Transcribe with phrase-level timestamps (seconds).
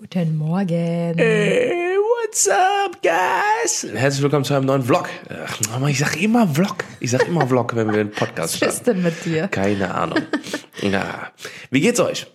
[0.00, 1.14] Guten Morgen.
[1.18, 3.86] Hey, what's up, guys?
[3.92, 5.10] Herzlich willkommen zu einem neuen Vlog.
[5.28, 6.76] Ach, ich sag immer Vlog.
[7.00, 9.48] Ich sag immer Vlog, wenn wir einen Podcast Was ist denn mit dir?
[9.48, 10.20] Keine Ahnung.
[10.80, 11.30] Ja.
[11.70, 12.26] Wie geht's euch?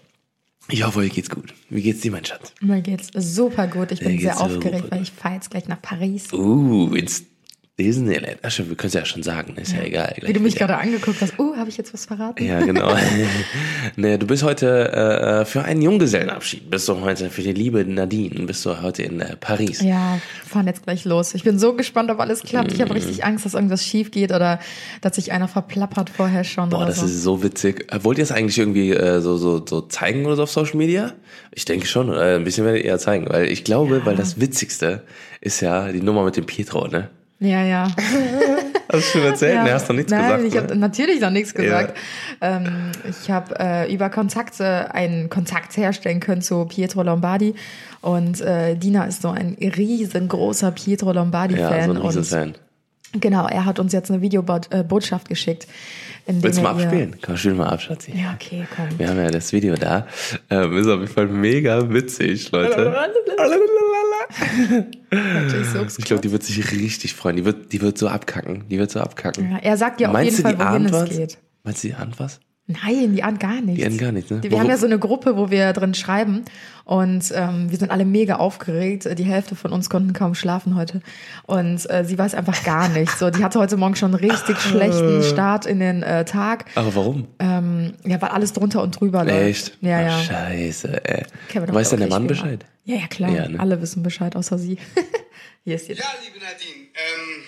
[0.69, 1.55] Ich hoffe, euch geht's gut.
[1.69, 2.53] Wie geht's dir, mein Schatz?
[2.61, 3.91] Mir geht's super gut.
[3.91, 6.31] Ich bin sehr aufgeregt, weil ich fahre jetzt gleich nach Paris.
[6.33, 7.23] Uh, ins
[7.77, 9.57] Ach, schon, wir können es ja schon sagen.
[9.57, 10.15] Ist ja, egal.
[10.21, 10.67] Wie du mich wieder.
[10.67, 11.37] gerade angeguckt hast.
[11.37, 12.41] Uh, habe ich jetzt was verraten?
[12.45, 12.95] Ja, genau.
[13.97, 16.69] nee, du bist heute äh, für einen Junggesellenabschied.
[16.71, 18.45] Bist du heute für die liebe Nadine.
[18.45, 19.81] Bist du heute in äh, Paris.
[19.81, 21.33] Ja, wir fahren jetzt gleich los.
[21.35, 22.71] Ich bin so gespannt, ob alles klappt.
[22.71, 22.97] Ich habe Mhm.
[22.97, 24.59] richtig Angst, dass irgendwas schief geht oder
[25.01, 27.05] dass sich einer verplappert vorher schon Boah, das so.
[27.05, 27.91] ist so witzig.
[27.91, 30.77] Äh, Wollt ihr es eigentlich irgendwie äh, so, so, so zeigen oder so auf Social
[30.77, 31.11] Media?
[31.51, 34.39] Ich denke schon, äh, ein bisschen werdet ihr eher zeigen, weil ich glaube, weil das
[34.39, 35.03] Witzigste
[35.41, 37.09] ist ja die Nummer mit dem Pietro, ne?
[37.39, 37.87] Ja, ja.
[38.91, 39.55] Hast du schon erzählt?
[39.55, 39.63] ja.
[39.63, 40.43] Ne, hast doch nichts Nein, gesagt.
[40.45, 40.75] ich habe ne?
[40.79, 41.97] natürlich noch nichts gesagt.
[42.39, 47.55] Ähm, ich habe äh, über Kontakte einen Kontakt herstellen können zu Pietro Lombardi
[48.01, 52.55] und äh, Dina ist so ein riesengroßer Pietro ja, so Lombardi-Fan ein und Riesenfan.
[53.21, 55.67] Genau, er hat uns jetzt eine Videobotschaft geschickt.
[56.27, 57.17] In Willst du mal abspielen?
[57.21, 58.11] Komm, spiel mal ab, Schatzi.
[58.15, 58.97] Ja, okay, komm.
[58.97, 60.07] Wir haben ja das Video da.
[60.49, 62.95] Ähm, ist auf jeden Fall mega witzig, Leute.
[65.97, 67.35] Ich glaube, die wird sich richtig freuen.
[67.35, 68.67] Die wird, die wird so abkacken.
[68.69, 69.51] Die wird so abkacken.
[69.51, 71.37] Ja, er sagt ja auf Meinst jeden Fall, wohin es geht.
[71.63, 72.39] Meinst du, die ahnt was?
[72.67, 73.79] Nein, die ahnt gar nichts.
[73.79, 74.41] Die ahnt gar nichts, ne?
[74.41, 76.45] Wir Worum- haben ja so eine Gruppe, wo wir drin schreiben
[76.83, 79.07] und ähm, wir sind alle mega aufgeregt.
[79.19, 81.01] Die Hälfte von uns konnten kaum schlafen heute
[81.43, 83.11] und äh, sie weiß einfach gar nicht.
[83.19, 86.65] So, die hatte heute Morgen schon einen richtig schlechten Start in den äh, Tag.
[86.73, 87.27] Aber warum?
[87.37, 89.37] Ähm, ja, weil alles drunter und drüber läuft.
[89.67, 89.77] Echt?
[89.81, 90.23] Ja, Ach, ja.
[90.23, 91.23] Scheiße, ey.
[91.53, 92.65] Weiß denn der Mann Bescheid?
[92.85, 93.29] Ja, ja, klar.
[93.29, 93.59] Ja, ne?
[93.59, 94.79] Alle wissen Bescheid, außer sie.
[95.65, 95.93] Hier ist die.
[95.93, 97.43] Ja, liebe Nadine, ähm,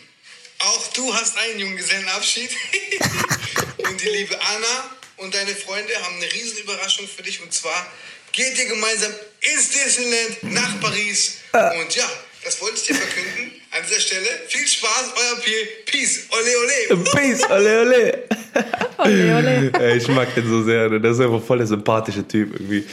[0.59, 2.49] auch du hast einen Junggesellenabschied.
[3.89, 7.41] und die liebe Anna und deine Freunde haben eine riesen Überraschung für dich.
[7.41, 7.91] Und zwar
[8.31, 11.37] geht ihr gemeinsam ins Disneyland nach Paris.
[11.79, 12.09] Und ja,
[12.43, 13.61] das wollte ich dir verkünden.
[13.71, 15.53] An dieser Stelle viel Spaß, euer Piel.
[15.85, 16.27] Peace.
[16.31, 17.03] Ole, ole.
[17.13, 18.23] Peace, ole, ole.
[18.97, 19.71] Ole, ole.
[19.79, 20.89] Ey, ich mag den so sehr.
[20.89, 20.99] ne?
[20.99, 22.53] Das ist einfach voll der sympathische Typ.
[22.53, 22.83] Irgendwie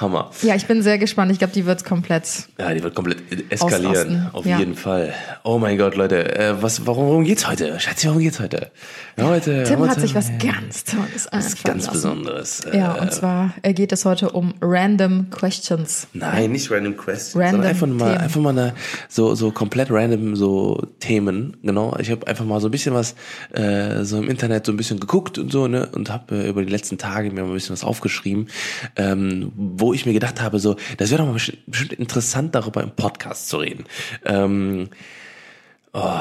[0.00, 0.30] Hammer.
[0.40, 1.30] Ja, ich bin sehr gespannt.
[1.30, 2.24] Ich glaube, die wird komplett.
[2.58, 3.18] Ja, die wird komplett
[3.52, 3.86] eskalieren.
[3.90, 4.58] Ausrasten, Auf ja.
[4.58, 5.12] jeden Fall.
[5.42, 6.34] Oh mein Gott, Leute.
[6.38, 7.78] Äh, was, warum, worum geht's heute?
[7.78, 8.70] Schatzi, worum geht's heute?
[9.18, 11.92] Ja, heute Tim heute, hat sich was ganz Tolles was ganz lassen.
[11.92, 12.60] Besonderes.
[12.60, 16.06] Äh, Ja, und zwar äh, geht es heute um Random Questions.
[16.14, 18.20] Nein, nicht random questions, Random sondern einfach mal, Themen.
[18.24, 18.74] einfach mal eine,
[19.10, 21.56] so, so komplett random so Themen.
[21.62, 21.96] Genau.
[21.98, 23.14] Ich habe einfach mal so ein bisschen was
[23.52, 26.64] äh, so im Internet so ein bisschen geguckt und so ne und habe äh, über
[26.64, 28.48] die letzten Tage mir mal ein bisschen was aufgeschrieben,
[28.96, 32.90] ähm, wo ich mir gedacht habe, so das wäre doch mal bestimmt interessant darüber im
[32.90, 33.84] Podcast zu reden.
[34.24, 34.88] Ähm,
[35.94, 36.20] Oh,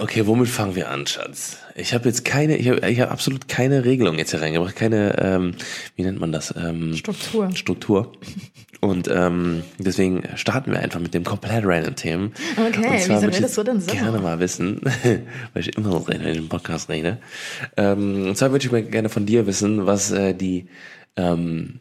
[0.00, 1.58] okay, womit fangen wir an, Schatz?
[1.74, 5.18] Ich habe jetzt keine, ich habe ich hab absolut keine Regelung jetzt hier reingebracht, keine,
[5.18, 5.54] ähm,
[5.96, 6.54] wie nennt man das?
[6.56, 7.50] Ähm, Struktur.
[7.56, 8.12] Struktur.
[8.80, 12.32] Und ähm, deswegen starten wir einfach mit dem komplett random Themen.
[12.56, 13.90] Okay, Und wieso würde ich du denn so?
[13.90, 14.80] Gerne mal wissen,
[15.52, 17.18] weil ich immer so rede, wenn ich im Podcast rede.
[17.76, 20.68] Ähm, und zwar würde ich mal gerne von dir wissen, was äh, die,
[21.16, 21.80] ähm,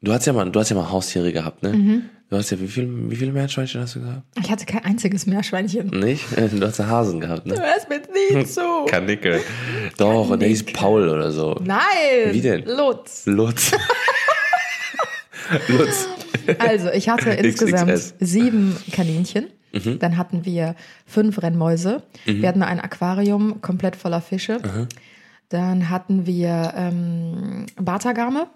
[0.00, 1.74] du hast ja mal, du hast ja mal Haustiere gehabt, ne?
[1.74, 2.02] Mhm.
[2.32, 4.22] Du hast ja, wie viel, wie viele Meerschweinchen hast du gehabt?
[4.42, 5.88] Ich hatte kein einziges Meerschweinchen.
[5.88, 6.24] Nicht?
[6.52, 7.60] Du hast ja Hasen gehabt, ne?
[7.60, 8.00] hörst mir
[8.38, 8.62] nicht zu.
[8.86, 9.42] Kanickel.
[9.98, 11.60] Doch, und der hieß Paul oder so.
[11.62, 11.82] Nein.
[12.30, 12.64] Wie denn?
[12.64, 13.26] Lutz.
[13.26, 13.72] Lutz.
[15.68, 16.08] Lutz.
[16.58, 18.14] Also, ich hatte insgesamt XXS.
[18.18, 19.48] sieben Kaninchen.
[19.74, 19.98] Mhm.
[19.98, 22.02] Dann hatten wir fünf Rennmäuse.
[22.24, 24.56] Wir hatten ein Aquarium komplett voller Fische.
[25.50, 28.46] Dann hatten wir ähm, Bartagame.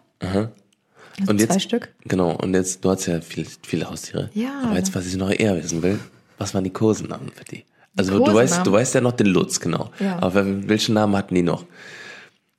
[1.21, 1.89] Also Und zwei jetzt, Stück.
[2.05, 4.31] genau, und jetzt, du hast ja viel, viele Haustiere.
[4.35, 4.61] Ja.
[4.65, 5.99] Aber jetzt, was ich noch eher wissen will,
[6.39, 7.65] was waren die Kosenamen für die?
[7.97, 8.43] Also du Kosenamen?
[8.43, 9.91] weißt, du weißt ja noch den Lutz, genau.
[9.99, 10.19] Ja.
[10.21, 11.65] Aber welchen Namen hatten die noch?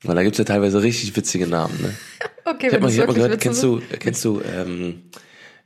[0.04, 1.94] Weil da gibt's ja teilweise richtig witzige Namen, ne?
[2.46, 5.02] Okay, Ich hab mal, ich hab mal gehört, kennst du, kennst du, ähm,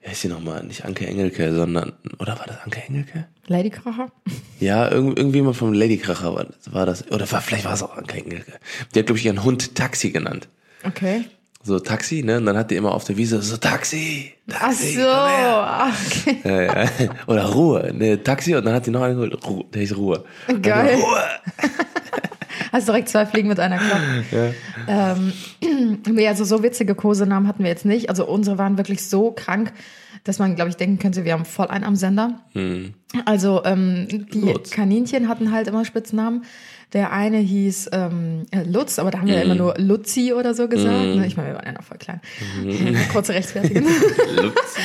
[0.01, 0.63] wie heißt die nochmal?
[0.63, 3.27] Nicht Anke Engelke, sondern, oder war das Anke Engelke?
[3.47, 4.11] Ladykracher?
[4.59, 8.17] Ja, irgend, irgendjemand vom Ladykracher war, war das, oder war, vielleicht war es auch Anke
[8.17, 8.53] Engelke.
[8.95, 10.47] Die hat, glaube ich, ihren Hund Taxi genannt.
[10.83, 11.25] Okay.
[11.63, 12.37] So Taxi, ne?
[12.37, 14.93] Und dann hat die immer auf der Wiese so Taxi, Ach Taxi.
[14.93, 15.01] so.
[15.01, 15.63] komm her.
[15.63, 16.37] Ach, okay.
[16.43, 16.89] Ja, ja.
[17.27, 19.47] Oder Ruhe, ne, Taxi und dann hat die noch einen geholt.
[19.47, 20.23] Ruhe, der ist Ruhe.
[20.47, 20.95] Dann Geil.
[20.95, 21.21] Ruhe.
[22.71, 24.55] Hast direkt zwei Fliegen mit einer Klappe.
[24.87, 25.33] Ähm,
[26.09, 28.09] nee, also so witzige Kosenamen hatten wir jetzt nicht.
[28.09, 29.73] Also unsere waren wirklich so krank,
[30.23, 32.39] dass man, glaube ich, denken könnte, wir haben voll einen am Sender.
[33.25, 34.71] Also ähm, die Lutz.
[34.71, 36.45] Kaninchen hatten halt immer Spitznamen.
[36.93, 40.53] Der eine hieß ähm, äh, Lutz, aber da haben wir ja immer nur Luzi oder
[40.53, 41.15] so gesagt.
[41.15, 41.25] Ne?
[41.25, 42.19] Ich meine, wir waren ja noch voll klein.
[43.13, 43.85] Kurze Rechtfertigung.
[44.35, 44.75] Lutz.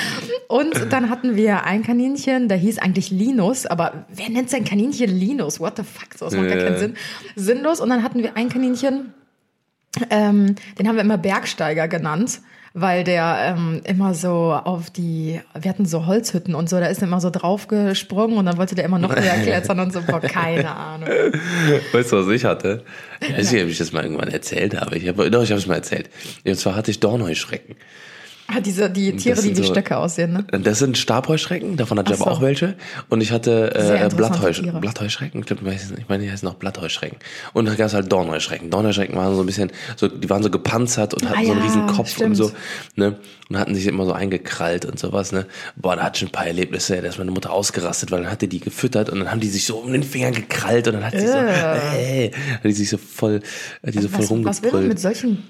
[0.48, 5.10] Und dann hatten wir ein Kaninchen, der hieß eigentlich Linus, aber wer nennt sein Kaninchen
[5.10, 5.58] Linus?
[5.58, 6.14] What the fuck?
[6.16, 6.64] So, das macht gar Ja.
[6.64, 6.94] keinen Sinn.
[7.34, 7.80] Sinnlos.
[7.80, 9.12] Und dann hatten wir ein Kaninchen,
[10.10, 12.40] ähm, den haben wir immer Bergsteiger genannt,
[12.78, 17.00] weil der ähm, immer so auf die, wir hatten so Holzhütten und so, da ist
[17.00, 20.20] er immer so draufgesprungen und dann wollte der immer noch höher klettern und so, boah,
[20.20, 21.08] keine Ahnung.
[21.92, 22.84] Weißt du, was ich hatte?
[23.20, 24.98] Ich weiß nicht, ob ich das mal irgendwann erzählt habe.
[24.98, 26.10] Ich habe, doch, ich habe es mal erzählt.
[26.44, 27.76] Und zwar hatte ich Dornheuschrecken.
[28.48, 30.44] Ah, diese, die Tiere, die wie so- Stöcke aussehen, ne?
[30.62, 32.36] Das sind Stabheuschrecken, davon hatte ich aber so.
[32.36, 32.76] auch welche.
[33.08, 34.78] Und ich hatte äh, Blattheusch Tiere.
[34.80, 35.40] Blattheuschrecken.
[35.40, 37.18] Ich, glaub, ich meine, die heißen auch Blattheuschrecken.
[37.54, 38.70] Und da gab es halt Dornheuschrecken.
[38.70, 41.60] Dornheuschrecken waren so ein bisschen, so, die waren so gepanzert und hatten Ah so einen
[41.60, 42.30] ja, riesen Kopf stimmt.
[42.30, 42.52] und so.
[42.94, 43.16] Ne?
[43.48, 45.32] Und hatten sich immer so eingekrallt und sowas.
[45.32, 45.46] Ne?
[45.74, 48.42] Boah, da hatte ich ein paar Erlebnisse, da ist meine Mutter ausgerastet, weil dann hat
[48.42, 51.04] die die gefüttert und dann haben die sich so um den Fingern gekrallt und dann
[51.04, 52.26] hat sie so, Äh.
[52.26, 53.40] äh, hat die sich so voll,
[53.84, 54.44] hat die so voll Was, was will man
[54.82, 54.88] rumgebrüllt.
[54.88, 55.42] mit solchen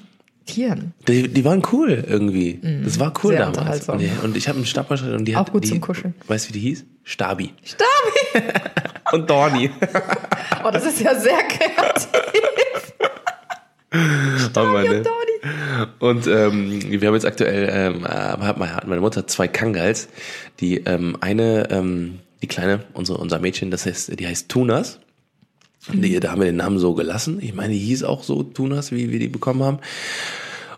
[0.47, 0.95] Tieren?
[1.09, 2.61] Die, die waren cool irgendwie.
[2.85, 3.89] Das war cool Sehr damals.
[3.89, 6.15] Und, und ich habe einen Stabheuschrecken und die Auch hat gut die, zum Kuscheln.
[6.27, 6.85] Weißt du, wie die hieß?
[7.05, 7.53] Stabi.
[7.65, 8.51] Stabi!
[9.13, 9.71] Und Dorni.
[10.65, 12.11] Oh, das ist ja sehr kreativ.
[14.51, 15.87] Stabi und Dorni.
[16.01, 20.09] Und ähm, wir haben jetzt aktuell, ähm, äh, hat meine Mutter zwei Kangals.
[20.59, 24.99] Die ähm, eine, ähm, die kleine, unsere, unser Mädchen, das heißt, die heißt Tunas.
[25.93, 27.39] Die, da haben wir den Namen so gelassen.
[27.41, 29.79] Ich meine, die hieß auch so Tunas, wie wir die bekommen haben.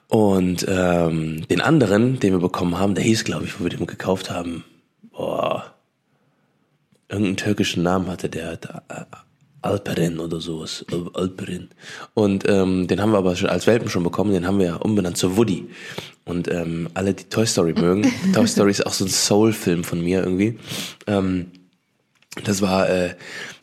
[0.09, 3.87] Und ähm, den anderen, den wir bekommen haben, der hieß, glaube ich, wo wir den
[3.87, 4.65] gekauft haben,
[5.13, 5.73] boah,
[7.09, 9.05] irgendeinen türkischen Namen hatte der, der äh,
[9.63, 11.69] Alperin oder sowas, Al- Alperin.
[12.15, 14.77] Und ähm, den haben wir aber schon als Welpen schon bekommen, den haben wir ja
[14.77, 15.69] umbenannt zu Woody.
[16.25, 20.03] Und ähm, alle, die Toy Story mögen, Toy Story ist auch so ein Soul-Film von
[20.03, 20.59] mir irgendwie.
[21.07, 21.47] Ähm,
[22.45, 23.15] das war äh,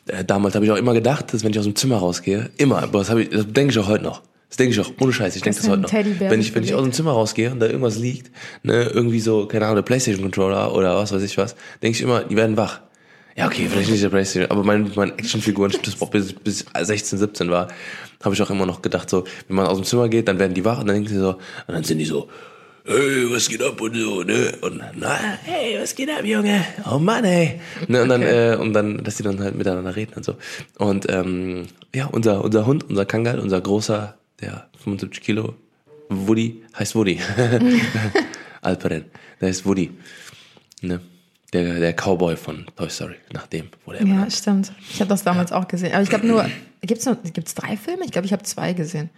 [0.06, 2.82] äh, damals habe ich auch immer gedacht, dass wenn ich aus dem Zimmer rausgehe, immer,
[2.82, 4.22] aber das, ich, das denke ich auch heute noch.
[4.48, 5.92] Das denke ich auch, ohne Scheiß, ich denke das heute noch.
[5.92, 8.30] Wenn ich, wenn ich aus dem Zimmer rausgehe und da irgendwas liegt,
[8.62, 12.02] ne, irgendwie so, keine Ahnung, der Playstation Controller oder was weiß ich was, denke ich
[12.02, 12.80] immer, die werden wach.
[13.36, 17.50] Ja, okay, vielleicht nicht der Playstation, aber mein, mein Actionfiguren, das bis, bis 16, 17
[17.50, 17.68] war,
[18.24, 20.54] habe ich auch immer noch gedacht, so, wenn man aus dem Zimmer geht, dann werden
[20.54, 22.28] die wach und dann denken sie so, und dann sind die so,
[22.86, 24.52] hey, was geht ab und so, ne?
[24.60, 26.64] Und na, hey, was geht ab, Junge?
[26.90, 27.60] Oh Mann, ey.
[27.88, 28.52] Ne, und dann, Okay.
[28.52, 30.36] äh, und dann, dass die dann halt miteinander reden und so.
[30.78, 35.54] Und ähm, ja, unser, unser Hund, unser Kangal, unser großer, der 75 Kilo,
[36.08, 37.20] Woody, heißt Woody.
[38.62, 39.04] Alperen,
[39.40, 39.90] der heißt Woody.
[40.82, 41.00] Ne?
[41.52, 44.32] Der, der Cowboy von Toy Story, nach dem wurde er Ja, benannt.
[44.32, 44.72] stimmt.
[44.92, 45.92] Ich habe das damals auch gesehen.
[45.94, 46.48] Aber ich glaube nur,
[46.82, 48.04] gibt's nur, gibt's drei Filme?
[48.04, 49.10] Ich glaube, ich habe zwei gesehen.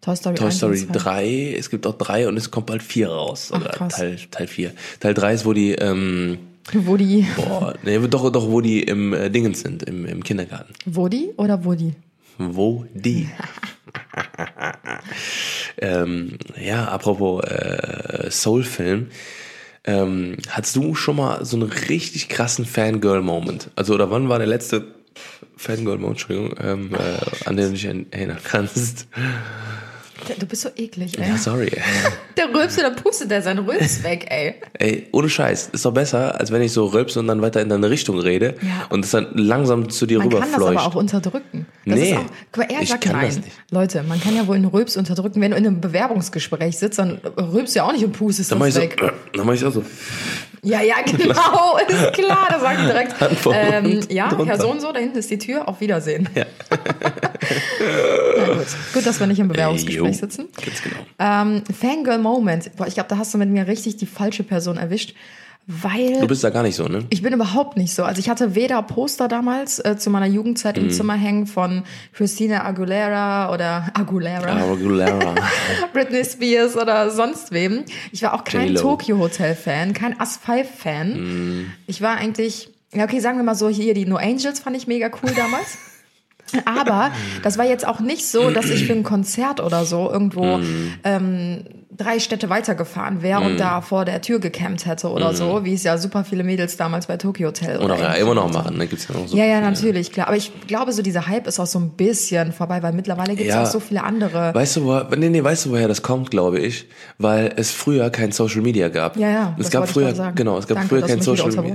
[0.00, 0.98] Toy Story Toy 1 Story und 2.
[0.98, 3.50] 3, es gibt auch drei und es kommt bald vier raus.
[3.52, 3.96] Ach, Oder krass.
[3.96, 4.72] Teil, Teil 4.
[5.00, 6.38] Teil 3 ist, wo die, ähm,
[6.72, 7.26] Woody.
[7.36, 10.72] boah, nee, doch, doch, wo die im äh, Dingens sind, im, im Kindergarten.
[10.84, 11.94] Woody oder Woody?
[12.36, 13.28] Wo die?
[15.78, 19.08] ähm, ja, apropos äh, Soul-Film.
[19.84, 23.70] Ähm, hattest du schon mal so einen richtig krassen Fangirl-Moment?
[23.74, 24.86] Also, oder wann war der letzte
[25.56, 29.08] Fangirl-Moment, Entschuldigung, ähm, äh, an den du dich erinnern kannst?
[30.38, 31.28] Du bist so eklig, ey.
[31.28, 31.70] Ja, sorry.
[32.36, 34.54] Der rülpst, dann pustet der seinen Rülps weg, ey.
[34.74, 37.68] Ey, ohne Scheiß, ist doch besser, als wenn ich so rülpse und dann weiter in
[37.68, 38.86] deine Richtung rede Ja.
[38.90, 40.86] und es dann langsam zu dir Man kann das aber rüberfleucht.
[40.86, 41.66] auch unterdrücken.
[41.88, 43.26] Das Nee, ist auch, guck mal, er ich sagt nein.
[43.26, 43.48] das nicht.
[43.70, 45.40] Leute, man kann ja wohl einen Rülps unterdrücken.
[45.40, 48.58] Wenn du in einem Bewerbungsgespräch sitzt, dann rülpst du ja auch nicht und pustest Dann
[48.60, 49.00] das ich so, weg.
[49.02, 49.84] äh, dann mach ich auch so.
[50.62, 53.14] Ja, ja, genau, ist klar, das sag ich direkt.
[53.52, 54.46] Ähm, ja, drunter.
[54.46, 56.28] Herr so und so, da hinten ist die Tür, auf Wiedersehen.
[56.34, 56.44] Ja.
[58.38, 58.66] Na gut.
[58.92, 60.12] gut, dass wir nicht im Bewerbungsgespräch jo.
[60.12, 60.48] sitzen.
[60.64, 60.96] Ganz genau.
[61.18, 62.74] Ähm, Fangirl Moment.
[62.76, 65.14] Boah, ich glaube, da hast du mit mir richtig die falsche Person erwischt,
[65.70, 67.04] weil Du bist da gar nicht so, ne?
[67.10, 68.02] ich bin überhaupt nicht so.
[68.02, 70.84] Also ich hatte weder Poster damals äh, zu meiner Jugendzeit Mhm.
[70.84, 71.82] im Zimmer hängen von
[72.14, 75.34] Christina Aguilera oder Aguilera, Aguilera.
[75.92, 77.84] Britney Spears oder sonst wem.
[78.12, 78.74] Ich war auch kein.
[78.76, 81.20] Tokyo Hotel Fan, kein As 5 Fan.
[81.20, 81.66] Mhm.
[81.86, 84.86] Ich war eigentlich, ja okay, sagen wir mal so, hier die No Angels fand ich
[84.86, 85.76] mega cool damals.
[86.64, 87.10] Aber
[87.42, 90.94] das war jetzt auch nicht so, dass ich für ein Konzert oder so irgendwo Mhm.
[91.04, 91.64] ähm,
[91.96, 95.84] drei Städte weitergefahren wäre und da vor der Tür gecampt hätte oder so, wie es
[95.84, 97.84] ja super viele Mädels damals bei Tokyo Hotel Mhm.
[97.84, 98.86] Oder auch ja, immer noch machen, ne?
[98.86, 99.36] Gibt's ja noch so.
[99.36, 100.28] Ja, ja, natürlich, klar.
[100.28, 103.48] Aber ich glaube, so dieser Hype ist auch so ein bisschen vorbei, weil mittlerweile gibt
[103.48, 103.62] es Ja.
[103.62, 104.54] auch so viele andere.
[104.54, 106.86] Weißt du, woher, nee, nee, weißt du, woher das kommt, glaube ich?
[107.18, 109.16] Weil es früher kein Social Media gab.
[109.16, 111.74] Ja, ja, Es das gab früher, genau, es gab Danke, früher kein Social Media.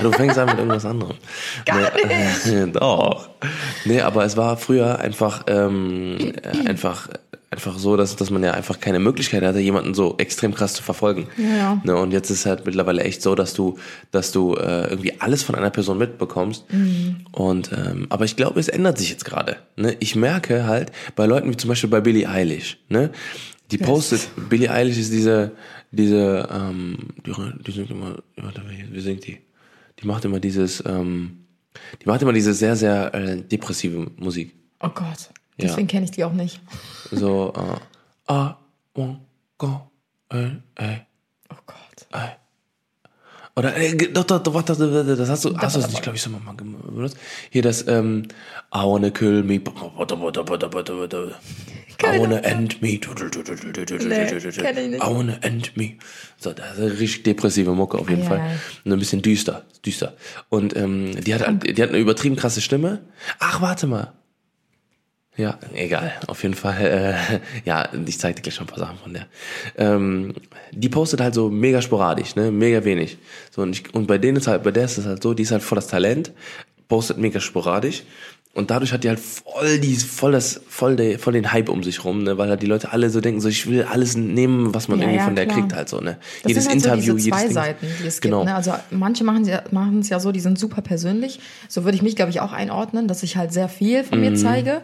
[0.00, 1.16] du fängst an mit irgendwas anderem.
[1.66, 2.76] Gar nee, nicht.
[2.80, 3.28] Doch.
[3.84, 7.08] Nee, aber es war früher einfach, ähm, äh, einfach,
[7.52, 10.82] einfach so, dass, dass man ja einfach keine Möglichkeit hatte, jemanden so extrem krass zu
[10.82, 11.28] verfolgen.
[11.36, 11.80] Ja.
[11.84, 13.78] Ne, und jetzt ist halt mittlerweile echt so, dass du,
[14.10, 16.64] dass du äh, irgendwie alles von einer Person mitbekommst.
[16.72, 17.16] Mhm.
[17.30, 19.58] Und ähm, aber ich glaube, es ändert sich jetzt gerade.
[19.76, 19.96] Ne?
[20.00, 23.10] Ich merke halt bei Leuten wie zum Beispiel bei Billie Eilish, ne?
[23.70, 25.52] Die postet, Billie Eilish ist diese,
[25.92, 27.32] diese, ähm, die,
[27.66, 29.38] die singt immer, warte, wie, wie singt die?
[29.98, 31.38] Die macht immer dieses, ähm,
[32.02, 34.54] die macht immer diese sehr, sehr äh, depressive Musik.
[34.80, 35.30] Oh Gott.
[35.62, 35.68] Ja.
[35.68, 36.60] Deswegen kenne ich die auch nicht.
[37.10, 38.54] So, äh, I
[38.94, 39.18] won't
[39.58, 39.92] go
[40.32, 40.50] äh,
[41.50, 41.76] Oh Gott.
[42.12, 42.28] äh.
[43.54, 46.30] Oder, äh, doch, doch, doch, das hast du, hast du das nicht, glaube ich, so
[46.30, 47.18] mal benutzt.
[47.50, 48.22] Hier das, ähm,
[48.74, 49.60] I wanna kill me, I
[52.18, 53.06] wanna end me, nicht.
[53.06, 53.10] I
[55.00, 55.98] wanna end me.
[56.38, 58.38] So, das ist eine richtig depressive Mucke auf jeden Ei, Fall.
[58.40, 58.56] ei.
[58.86, 60.14] Und ein bisschen düster, düster.
[60.48, 63.02] Und, ähm, die hat, die hat eine übertrieben krasse Stimme.
[63.38, 64.14] Ach, warte mal.
[65.36, 66.12] Ja, egal.
[66.26, 67.14] Auf jeden Fall, äh,
[67.64, 69.26] ja, ich zeig dir gleich schon ein paar Sachen von der.
[69.78, 70.34] Ähm,
[70.72, 73.16] die postet halt so mega sporadisch, ne, mega wenig.
[73.50, 75.42] So und, ich, und bei denen ist halt, bei der ist es halt so, die
[75.44, 76.32] ist halt voll das Talent,
[76.88, 78.02] postet mega sporadisch
[78.54, 81.82] und dadurch hat die halt voll die, voll das, voll der, voll den Hype um
[81.82, 84.74] sich rum, ne, weil halt die Leute alle so denken, so ich will alles nehmen,
[84.74, 85.56] was man Ja, irgendwie ja, von der klar.
[85.60, 86.18] kriegt halt so, ne.
[86.42, 87.54] Das jedes halt Interview, so diese zwei jedes.
[87.54, 88.40] Seiten, die es Genau.
[88.40, 88.50] gibt.
[88.50, 88.54] Ne?
[88.54, 91.40] Also manche machen es ja so, die sind super persönlich.
[91.68, 94.24] So würde ich mich, glaube ich, auch einordnen, dass ich halt sehr viel von Mhm.
[94.26, 94.82] mir zeige.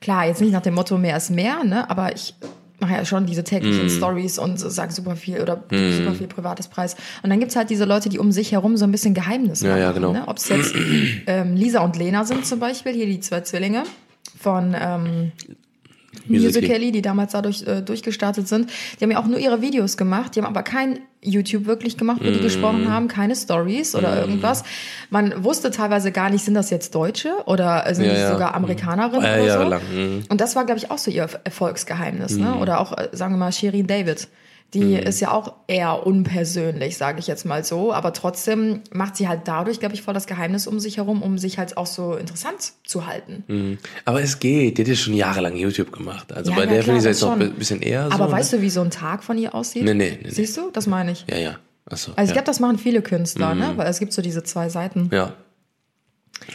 [0.00, 1.88] Klar, jetzt nicht nach dem Motto mehr ist mehr, ne?
[1.90, 2.34] aber ich
[2.80, 3.90] mache ja schon diese täglichen Mhm.
[3.90, 6.94] Stories und sage super viel oder gebe super viel privates Preis.
[7.24, 9.70] Und dann gibt's halt diese Leute, die um sich herum so ein bisschen Geheimnis Ja,
[9.70, 9.80] machen.
[9.80, 10.12] ja, genau.
[10.12, 10.22] Ne?
[10.28, 10.74] Ob es jetzt
[11.26, 13.82] ähm, Lisa und Lena sind zum Beispiel, hier die zwei Zwillinge
[14.40, 15.32] von ähm,
[16.26, 16.92] Musical.ly.
[16.92, 18.70] Die damals dadurch äh, durchgestartet sind.
[18.98, 22.20] Die haben ja auch nur ihre Videos gemacht, die haben aber kein YouTube wirklich gemacht,
[22.22, 24.62] wo die gesprochen haben, keine Stories oder irgendwas.
[25.10, 28.32] Man wusste teilweise gar nicht, sind das jetzt Deutsche oder sind Ja, die ja.
[28.32, 29.48] sogar Amerikanerinnen Ja, oder so.
[29.48, 30.22] jahrelang, mhm.
[30.28, 32.36] Und das war, glaube ich, auch so ihr Erfolgsgeheimnis.
[32.36, 32.54] Ne?
[32.56, 34.28] Oder auch, äh, sagen wir mal, Shirin David.
[34.74, 37.90] Die ist ja auch eher unpersönlich, sage ich jetzt mal so.
[37.92, 41.38] Aber trotzdem macht sie halt dadurch, glaube ich, voll das Geheimnis um sich herum, um
[41.38, 43.44] sich halt auch so interessant zu halten.
[43.46, 43.78] Mhm.
[44.04, 46.32] Aber es geht, die hat ja schon jahrelang YouTube gemacht.
[46.34, 48.12] Also Ja, bei ja, der finde ich es jetzt noch ein bisschen eher so.
[48.12, 48.32] Aber ne?
[48.32, 49.84] weißt du, wie so ein Tag von ihr aussieht?
[49.84, 50.30] Nee, nee, nee, nee.
[50.30, 50.70] Siehst du?
[50.70, 51.24] Das meine ich.
[51.30, 51.58] Ja, ja.
[51.86, 52.12] Achso.
[52.12, 52.32] Also ich ja.
[52.34, 53.72] glaube, das machen viele Künstler, ne?
[53.76, 55.08] Weil es gibt so diese zwei Seiten.
[55.12, 55.32] Ja.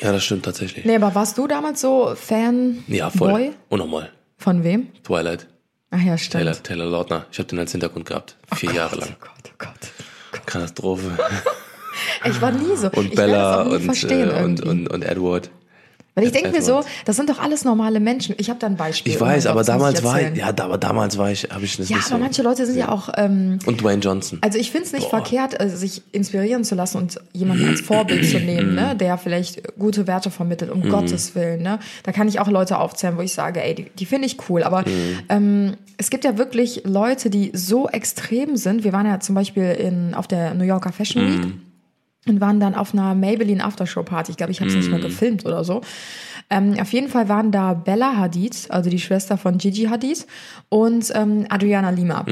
[0.01, 0.85] Ja, das stimmt tatsächlich.
[0.85, 3.31] Nee, aber warst du damals so Fan Ja, voll.
[3.31, 3.51] Boy?
[3.69, 4.11] Unnormal.
[4.37, 4.87] Von wem?
[5.03, 5.47] Twilight.
[5.95, 6.43] Ach ja, stimmt.
[6.43, 7.25] Taylor, Taylor Lautner.
[7.31, 8.35] Ich habe den als Hintergrund gehabt.
[8.55, 9.09] Vier Gott, Jahre lang.
[9.13, 10.45] Oh Gott, oh Gott.
[10.45, 11.17] Katastrophe.
[12.25, 12.89] Ich war nie so.
[12.89, 15.51] Und Bella und, äh, und, und, und Edward.
[16.15, 18.35] Weil ich denke mir so, das sind doch alles normale Menschen.
[18.37, 19.13] Ich habe da ein Beispiel.
[19.13, 21.97] Ich weiß, aber damals war ich, ja, aber damals war ich, habe ich das Ja,
[21.97, 22.21] nicht aber so.
[22.23, 24.37] manche Leute sind ja auch ähm, Und Dwayne Johnson.
[24.41, 25.21] Also ich finde es nicht Boah.
[25.21, 29.75] verkehrt, äh, sich inspirieren zu lassen und jemanden als Vorbild zu nehmen, ne, der vielleicht
[29.79, 31.63] gute Werte vermittelt, um Gottes Willen.
[31.63, 31.79] Ne?
[32.03, 34.61] Da kann ich auch Leute aufzählen, wo ich sage, ey, die, die finde ich cool.
[34.63, 34.83] Aber
[35.29, 38.83] ähm, es gibt ja wirklich Leute, die so extrem sind.
[38.83, 41.51] Wir waren ja zum Beispiel in, auf der New Yorker Fashion Week
[42.27, 44.31] und waren dann auf einer Maybelline Aftershow Party.
[44.31, 45.81] Ich glaube, ich habe es nicht mal gefilmt oder so.
[46.49, 50.25] Ähm, auf jeden Fall waren da Bella Hadid, also die Schwester von Gigi Hadid,
[50.69, 52.25] und ähm, Adriana Lima.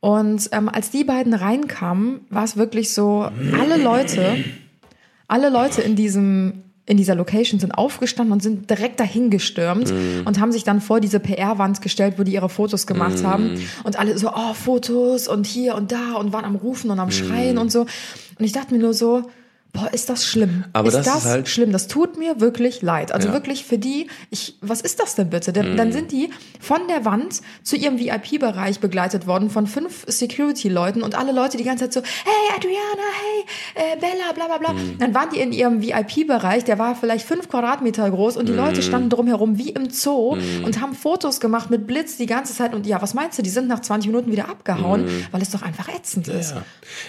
[0.00, 4.44] Und ähm, als die beiden reinkamen, war es wirklich so, alle Leute,
[5.26, 9.92] alle Leute in diesem in dieser Location sind aufgestanden und sind direkt dahin gestürmt
[10.24, 13.60] und haben sich dann vor diese PR-Wand gestellt, wo die ihre Fotos gemacht haben.
[13.84, 17.10] Und alle so, oh, Fotos und hier und da und waren am Rufen und am
[17.10, 17.82] Schreien und so.
[17.82, 19.24] Und ich dachte mir nur so,
[19.72, 20.64] boah, ist das schlimm.
[20.72, 21.72] Aber ist das ist halt- schlimm.
[21.72, 23.12] Das tut mir wirklich leid.
[23.12, 23.34] Also Ja.
[23.34, 25.52] wirklich für die, ich, was ist das denn bitte?
[25.52, 25.76] Denn, Mhm.
[25.76, 31.14] Dann sind die von der Wand zu ihrem VIP-Bereich begleitet worden von fünf Security-Leuten und
[31.14, 34.72] alle Leute die ganze Zeit so, hey Adriana, hey äh, Bella, bla bla bla.
[34.72, 34.98] Mhm.
[34.98, 38.58] Dann waren die in ihrem VIP-Bereich, der war vielleicht fünf Quadratmeter groß und die Mhm.
[38.58, 42.74] Leute standen drumherum wie im Zoo und haben Fotos gemacht mit Blitz die ganze Zeit
[42.74, 43.42] und ja, was meinst du?
[43.42, 46.52] Die sind nach 20 Minuten wieder abgehauen, weil es doch einfach ätzend ist.
[46.52, 46.62] Ja.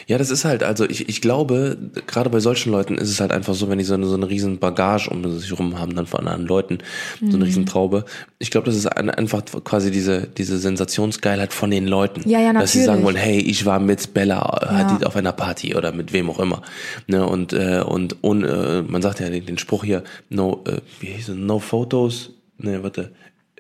[0.08, 3.32] ja, das ist halt, also ich, ich glaube, gerade bei solchen Leuten ist es halt
[3.32, 6.06] einfach so, wenn die so eine, so eine riesen Bagage um sich rum haben, dann
[6.06, 6.79] von anderen Leuten,
[7.22, 8.06] so eine riesen Traube.
[8.39, 12.27] Ich glaube, das ist ein, einfach quasi diese, diese Sensationsgeilheit von den Leuten.
[12.29, 13.44] Ja, ja, Dass sie sagen wollen, natürlich.
[13.46, 14.39] hey, ich war mit Bella
[14.70, 16.62] Hadid auf einer Party oder mit wem auch immer.
[17.08, 20.77] Ne, und, äh, und, und äh, man sagt ja den, den Spruch hier, no, äh,
[21.00, 23.12] wie hieß es, no photos, ne, warte,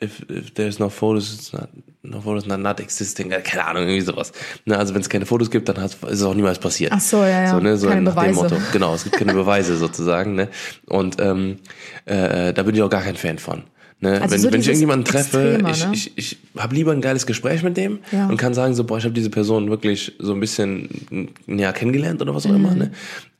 [0.01, 1.69] if, if there's no photos, it's not,
[2.03, 4.31] no photos not, not existing, Äh, keine Ahnung, irgendwie sowas.
[4.65, 6.91] Ne, also wenn es keine Fotos gibt, dann hat, ist es auch niemals passiert.
[6.93, 7.51] Ach so, ja, ja.
[7.51, 8.55] So, ne, so Keine nach dem Beweise.
[8.55, 8.55] Motto.
[8.71, 10.35] Genau, es gibt keine Beweise sozusagen.
[10.35, 10.49] Ne?
[10.87, 11.57] Und ähm,
[12.05, 13.63] äh, da bin ich auch gar kein Fan von.
[14.01, 14.21] Ne?
[14.21, 15.91] Also wenn, so wenn ich irgendjemanden treffe, Extreme, ich, ne?
[15.93, 18.27] ich, ich habe lieber ein geiles Gespräch mit dem Ja.
[18.27, 22.21] und kann sagen, so, boah, ich habe diese Person wirklich so ein bisschen näher kennengelernt
[22.21, 22.51] oder was Mhm.
[22.51, 22.75] auch immer.
[22.75, 22.91] Ne?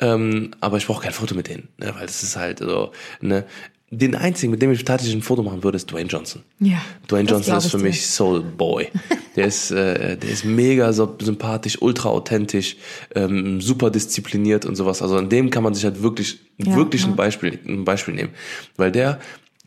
[0.02, 1.94] Ähm, aber ich brauche kein Foto mit denen, ne?
[1.98, 2.92] weil das ist halt so.
[3.22, 3.46] Ne?
[3.92, 6.44] Den einzigen, mit dem ich tatsächlich ein Foto machen würde, ist Dwayne Johnson.
[6.60, 6.80] Ja,
[7.10, 8.88] Dwayne Johnson ist für mich Soul Boy.
[9.36, 12.76] Der ist, äh, der ist mega sympathisch, ultra authentisch,
[13.16, 15.02] ähm, super diszipliniert und sowas.
[15.02, 17.08] Also an dem kann man sich halt wirklich, Ja, wirklich ja.
[17.08, 18.32] ein Beispiel, ein Beispiel nehmen.
[18.76, 19.20] Weil der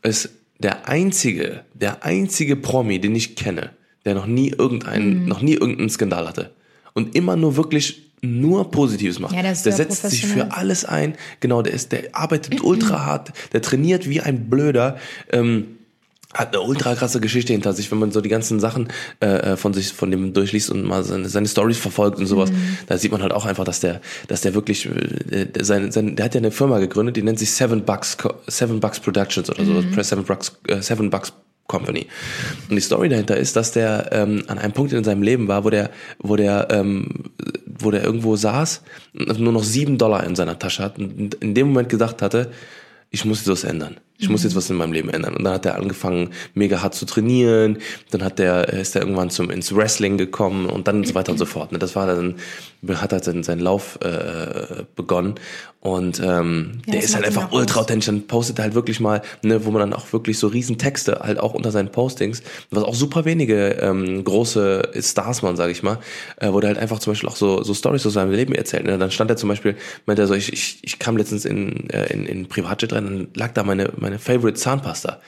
[0.02, 3.70] ist der einzige, der einzige Promi, den ich kenne,
[4.04, 4.56] der noch nie Mhm.
[4.58, 6.50] irgendeinen, noch nie irgendeinen Skandal hatte.
[6.92, 9.34] Und immer nur wirklich nur Positives macht.
[9.34, 11.14] Ja, der der setzt sich für alles ein.
[11.40, 14.96] Genau, der ist, der arbeitet ultra hart, der trainiert wie ein Blöder.
[15.30, 15.78] Ähm,
[16.34, 18.88] hat eine ultra krasse Geschichte hinter sich, wenn man so die ganzen Sachen
[19.20, 22.78] äh, von sich von dem durchliest und mal seine, seine Stories verfolgt und sowas, mhm.
[22.86, 26.24] da sieht man halt auch einfach, dass der, dass der wirklich, äh, sein, sein, der
[26.24, 29.92] hat ja eine Firma gegründet, die nennt sich Seven Bucks, Seven Bucks Productions oder mhm.
[29.92, 31.34] sowas, Seven Bucks, äh, Seven Bucks
[31.72, 32.06] Company.
[32.68, 35.64] Und die Story dahinter ist, dass der ähm, an einem Punkt in seinem Leben war,
[35.64, 37.08] wo der, wo der, ähm,
[37.66, 38.82] wo der irgendwo saß,
[39.14, 42.52] und nur noch sieben Dollar in seiner Tasche hat und in dem Moment gedacht hatte,
[43.10, 45.34] ich muss das ändern ich muss jetzt was in meinem Leben ändern.
[45.34, 47.78] Und dann hat er angefangen, mega hart zu trainieren.
[48.10, 51.38] Dann hat der, ist er irgendwann zum, ins Wrestling gekommen und dann so weiter und
[51.38, 51.72] so fort.
[51.72, 51.78] Ne?
[51.78, 52.36] Das war dann,
[52.88, 55.34] hat er seinen, seinen Lauf äh, begonnen.
[55.82, 58.06] Und ähm, ja, der ist halt einfach ultra authentisch.
[58.06, 61.18] Dann postet er halt wirklich mal, ne, wo man dann auch wirklich so riesen Texte
[61.24, 65.82] halt auch unter seinen Postings, was auch super wenige ähm, große Stars waren, sage ich
[65.82, 65.98] mal,
[66.36, 68.84] äh, wo der halt einfach zum Beispiel auch so, so Stories aus seinem Leben erzählt.
[68.84, 68.96] Ne?
[68.96, 69.74] Dann stand er zum Beispiel,
[70.06, 73.28] meinte er so, ich, ich, ich kam letztens in, äh, in, in Privatjet rein, dann
[73.34, 75.20] lag da meine, meine Favorite Zahnpasta.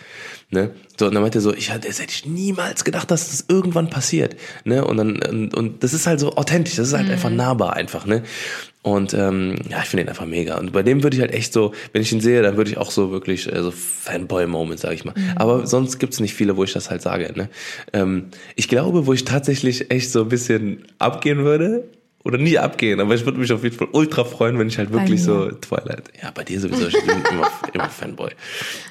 [0.50, 0.70] Ne?
[0.98, 3.46] So, und dann meinte er so, ich hätte, das hätte ich niemals gedacht, dass das
[3.48, 4.36] irgendwann passiert.
[4.64, 4.84] Ne?
[4.84, 7.12] Und dann, und, und das ist halt so authentisch, das ist halt mhm.
[7.12, 8.22] einfach nahbar einfach, ne?
[8.82, 10.58] Und ähm, ja, ich finde ihn einfach mega.
[10.58, 12.76] Und bei dem würde ich halt echt so, wenn ich ihn sehe, dann würde ich
[12.76, 15.14] auch so wirklich äh, so Fanboy-Moment, sag ich mal.
[15.16, 15.32] Mhm.
[15.36, 17.32] Aber sonst gibt's nicht viele, wo ich das halt sage.
[17.34, 17.48] Ne?
[17.94, 18.26] Ähm,
[18.56, 21.84] ich glaube, wo ich tatsächlich echt so ein bisschen abgehen würde,
[22.24, 24.92] oder nie abgehen, aber ich würde mich auf jeden Fall ultra freuen, wenn ich halt
[24.92, 26.04] wirklich so Twilight.
[26.20, 28.30] Ja, bei dir sowieso, ich bin immer, immer Fanboy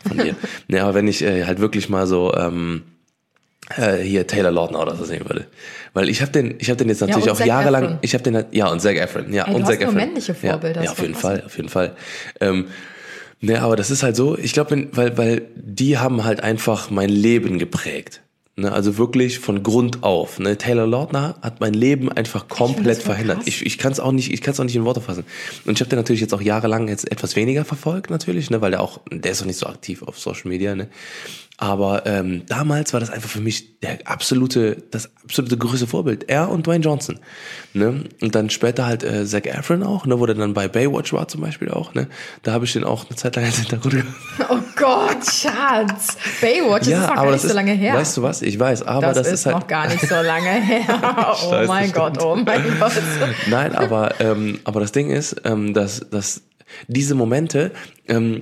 [0.07, 0.35] von dir.
[0.67, 2.83] Ne, aber wenn ich äh, halt wirklich mal so ähm,
[3.75, 5.47] äh, hier Taylor Lautner oder so sehen würde.
[5.93, 7.99] Weil ich habe den, ich habe den jetzt natürlich ja, auch jahrelang, Efron.
[8.01, 9.95] ich habe den, ja und Zac Efron, ja Ey, und Zac Efron.
[9.95, 10.81] männliche Vorbilder.
[10.81, 11.95] Ja, ja auf jeden Fall, auf jeden Fall.
[12.39, 12.67] Ähm,
[13.41, 17.09] ne, aber das ist halt so, ich glaube, weil, weil die haben halt einfach mein
[17.09, 18.21] Leben geprägt.
[18.55, 20.37] Ne, also wirklich von Grund auf.
[20.37, 20.59] Ne?
[20.59, 23.37] Taylor Lautner hat mein Leben einfach komplett ich verhindert.
[23.37, 23.47] Krass.
[23.47, 25.23] Ich, ich kann es auch nicht, ich kann es auch nicht in Worte fassen.
[25.65, 28.69] Und ich habe den natürlich jetzt auch jahrelang jetzt etwas weniger verfolgt natürlich, ne, weil
[28.69, 30.75] der auch, der ist auch nicht so aktiv auf Social Media.
[30.75, 30.87] Ne?
[31.63, 36.29] Aber ähm, damals war das einfach für mich der absolute, das absolute größte Vorbild.
[36.29, 37.19] Er und Dwayne Johnson.
[37.71, 38.03] Ne?
[38.19, 41.29] Und dann später halt äh, Zac Efron auch, ne, wo der dann bei Baywatch war
[41.29, 41.93] zum Beispiel auch.
[41.93, 42.09] Ne?
[42.41, 44.13] Da habe ich den auch eine Zeit lang als Hintergrund gehört.
[44.49, 46.17] Oh Gott, Schatz.
[46.41, 47.93] Baywatch, ja, das ist noch gar nicht so lange her.
[47.93, 48.41] Weißt du was?
[48.41, 51.35] Ich weiß, aber das, das ist, ist halt noch gar nicht so lange her.
[51.45, 52.91] oh mein Gott, oh mein Gott.
[53.47, 56.41] Nein, aber ähm, aber das Ding ist, ähm, dass dass
[56.87, 57.71] diese Momente
[58.09, 58.41] ähm,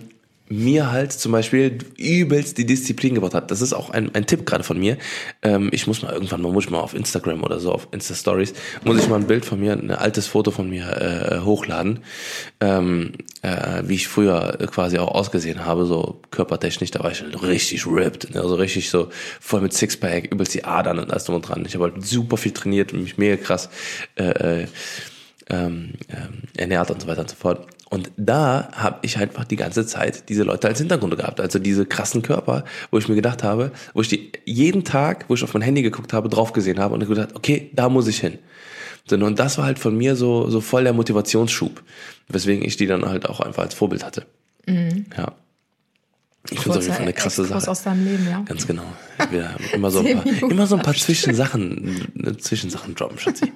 [0.51, 3.51] mir halt zum Beispiel übelst die Disziplin gebracht hat.
[3.51, 4.97] Das ist auch ein, ein Tipp gerade von mir.
[5.41, 8.53] Ähm, ich muss mal irgendwann mal, muss ich mal auf Instagram oder so, auf Insta-Stories,
[8.83, 11.99] muss ich mal ein Bild von mir, ein altes Foto von mir äh, hochladen,
[12.59, 17.41] ähm, äh, wie ich früher quasi auch ausgesehen habe, so körpertechnisch, da war ich halt
[17.41, 18.41] richtig ripped, ne?
[18.41, 19.09] also richtig so
[19.39, 21.63] voll mit Sixpack, übelst die Adern und alles drum und dran.
[21.65, 23.69] Ich habe halt super viel trainiert und mich mega krass
[24.15, 24.67] äh, äh,
[25.49, 27.67] ähm, ähm, ernährt und so weiter und so fort.
[27.91, 31.85] Und da habe ich einfach die ganze Zeit diese Leute als Hintergrund gehabt, also diese
[31.85, 35.53] krassen Körper, wo ich mir gedacht habe, wo ich die jeden Tag, wo ich auf
[35.53, 38.39] mein Handy geguckt habe, drauf gesehen habe und gedacht, okay, da muss ich hin.
[39.11, 41.83] Und das war halt von mir so so voll der Motivationsschub,
[42.29, 44.25] weswegen ich die dann halt auch einfach als Vorbild hatte.
[44.65, 45.07] Mhm.
[45.17, 45.33] Ja.
[46.49, 47.69] Ich finde es auf jeden Fall eine krasse Sache.
[47.69, 48.41] aus deinem Leben, ja.
[48.41, 48.83] Ganz genau.
[49.29, 53.53] Wir immer so ein paar, immer so ein paar Zwischensachen, Zwischensachen droppen, Schatzi.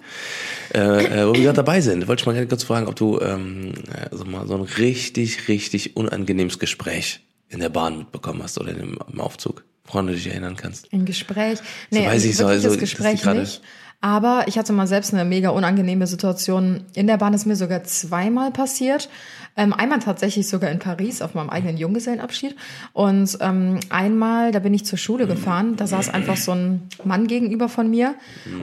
[0.73, 3.19] äh, äh, wo wir gerade dabei sind, wollte ich mal gerne kurz fragen, ob du
[3.19, 3.73] ähm,
[4.11, 8.99] also mal so ein richtig, richtig unangenehmes Gespräch in der Bahn mitbekommen hast oder im,
[9.11, 10.91] im Aufzug, woran du dich erinnern kannst.
[10.93, 11.59] Ein Gespräch?
[11.89, 13.61] Nee, so weiß ich so, also, das Gespräch nicht.
[14.05, 17.33] Aber ich hatte mal selbst eine mega unangenehme Situation in der Bahn.
[17.33, 19.09] Ist mir sogar zweimal passiert.
[19.57, 22.55] Ähm, einmal tatsächlich sogar in Paris auf meinem eigenen Junggesellenabschied.
[22.93, 27.25] Und ähm, einmal, da bin ich zur Schule gefahren, da saß einfach so ein Mann
[27.25, 28.13] gegenüber von mir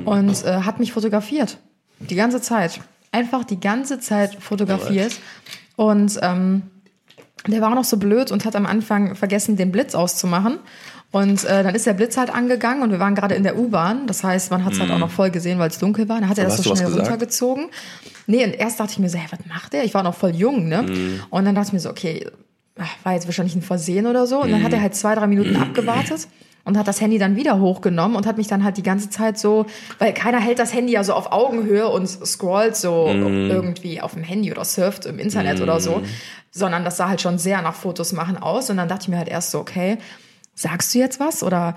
[0.05, 1.59] und äh, hat mich fotografiert.
[1.99, 2.79] Die ganze Zeit.
[3.11, 5.19] Einfach die ganze Zeit fotografiert.
[5.75, 6.63] Und ähm,
[7.49, 10.61] der war noch so blöd und hat am Anfang vergessen, den Blitz auszumachen.
[11.13, 14.07] Und äh, dann ist der Blitz halt angegangen und wir waren gerade in der U-Bahn.
[14.07, 14.83] Das heißt, man hat es mm.
[14.83, 15.01] halt auch mhm.
[15.03, 16.19] noch voll gesehen, weil es dunkel war.
[16.19, 17.67] Dann hat er das so schnell runtergezogen.
[18.27, 19.85] Nee, und erst dachte ich mir so, hey, was macht der?
[19.85, 20.83] Ich war noch voll jung, ne?
[20.85, 21.21] Mm.
[21.29, 22.27] Und dann dachte ich mir so, okay,
[23.03, 24.41] war jetzt wahrscheinlich ein Versehen oder so.
[24.41, 26.29] Und dann hat er halt zwei, drei Minuten abgewartet
[26.65, 29.39] und hat das Handy dann wieder hochgenommen und hat mich dann halt die ganze Zeit
[29.39, 29.67] so,
[29.99, 33.51] weil keiner hält das Handy ja so auf Augenhöhe und scrollt so mm.
[33.51, 35.63] irgendwie auf dem Handy oder surft im Internet mm.
[35.63, 36.03] oder so,
[36.51, 38.71] sondern das sah halt schon sehr nach Fotos machen aus.
[38.71, 39.99] Und dann dachte ich mir halt erst so, okay,
[40.55, 41.75] sagst du jetzt was oder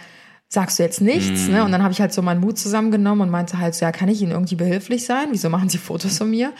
[0.47, 1.47] sagst du jetzt nichts?
[1.47, 1.51] Mm.
[1.51, 1.63] Ne?
[1.63, 4.09] Und dann habe ich halt so meinen Mut zusammengenommen und meinte halt, so, ja, kann
[4.09, 5.27] ich Ihnen irgendwie behilflich sein?
[5.31, 6.53] Wieso machen Sie Fotos von mir?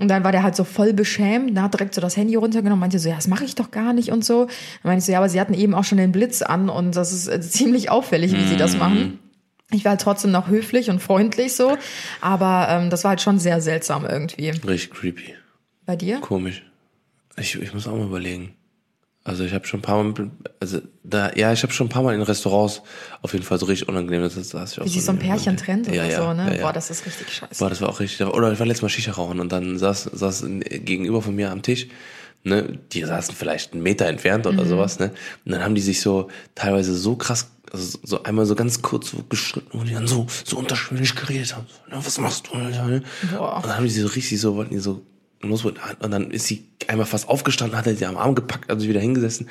[0.00, 2.80] Und dann war der halt so voll beschämt, da hat direkt so das Handy runtergenommen,
[2.80, 4.46] meinte so, ja, das mache ich doch gar nicht und so.
[4.46, 4.52] Dann
[4.84, 7.12] meinte ich so, ja, aber sie hatten eben auch schon den Blitz an und das
[7.12, 9.18] ist äh, ziemlich auffällig, wie sie das machen.
[9.72, 11.76] Ich war halt trotzdem noch höflich und freundlich so,
[12.22, 14.48] aber ähm, das war halt schon sehr seltsam irgendwie.
[14.48, 15.34] Richtig creepy.
[15.84, 16.20] Bei dir?
[16.20, 16.64] Komisch.
[17.36, 18.54] Ich, ich muss auch mal überlegen.
[19.22, 20.30] Also ich habe schon ein paar Mal,
[20.60, 22.80] also da, ja, ich habe schon ein paar Mal in Restaurants
[23.20, 24.22] auf jeden Fall so richtig unangenehm.
[24.22, 26.46] Das, das, das Wie sich so ein Pärchen trennt oder ja, so, ne?
[26.50, 26.62] Ja, ja.
[26.62, 27.58] Boah, das ist richtig scheiße.
[27.58, 28.26] Boah, das war auch richtig.
[28.26, 31.60] Oder ich war letztes Mal Shisha rauchen und dann saß, saß gegenüber von mir am
[31.60, 31.88] Tisch,
[32.44, 34.52] ne, die saßen vielleicht einen Meter entfernt Mhm.
[34.52, 35.12] oder sowas, ne?
[35.44, 39.10] Und dann haben die sich so teilweise so krass, also so einmal so ganz kurz
[39.10, 41.66] so geschritten, wo die dann so, so unterschwellig geredet haben.
[41.68, 42.54] So, ne, was machst du?
[42.54, 43.02] Alter, ne?
[43.36, 43.56] Boah.
[43.56, 45.02] Und dann haben die so richtig so, wollten die so
[45.42, 48.88] los und dann ist sie einmal fast aufgestanden, hat er sie am Arm gepackt, also
[48.88, 49.48] wieder hingesessen.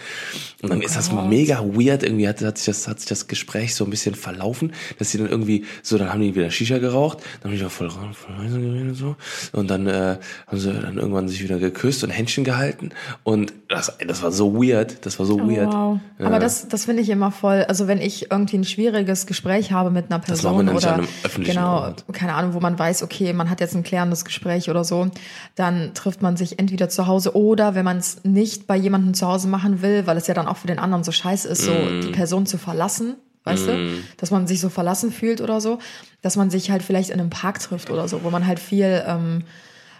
[0.62, 3.76] Und dann ist das mega weird, irgendwie hat, hat sich das, hat sich das Gespräch
[3.76, 7.20] so ein bisschen verlaufen, dass sie dann irgendwie, so, dann haben die wieder Shisha geraucht,
[7.42, 9.16] dann haben die auch voll, voll leise geredet, so.
[9.54, 12.90] Und dann, äh, haben sie dann irgendwann sich wieder geküsst und Händchen gehalten.
[13.24, 15.68] Und das, das war so weird, das war so Oh, weird.
[15.68, 16.00] wow.
[16.18, 16.26] Ja.
[16.26, 17.64] Aber das, das finde ich immer voll.
[17.68, 21.00] Also wenn ich irgendwie ein schwieriges Gespräch habe mit einer Das Person nicht oder an
[21.02, 22.04] einem öffentlichen genau, Ort.
[22.12, 25.10] keine Ahnung, wo man weiß, okay, man hat jetzt ein klärendes Gespräch oder so,
[25.56, 29.28] dann trifft man sich entweder zu Hause oder wenn man es nicht bei jemandem zu
[29.28, 31.72] Hause machen will, weil es ja dann auch für den anderen so scheiße ist, so
[31.72, 32.02] Mm.
[32.02, 33.16] die Person zu verlassen.
[33.46, 35.80] Weißt du, dass man sich so verlassen fühlt oder so,
[36.22, 39.02] dass man sich halt vielleicht in einem Park trifft oder so, wo man halt viel
[39.08, 39.44] ähm,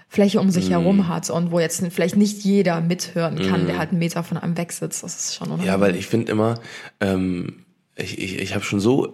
[0.08, 3.90] Fläche um sich herum hat und wo jetzt vielleicht nicht jeder mithören kann, der halt
[3.92, 5.04] einen Meter von einem weg sitzt.
[5.04, 5.74] Das ist schon unangenehm.
[5.74, 6.56] Ja, weil ich finde immer,
[7.00, 7.66] ähm,
[7.96, 9.14] ich, ich, ich habe schon so,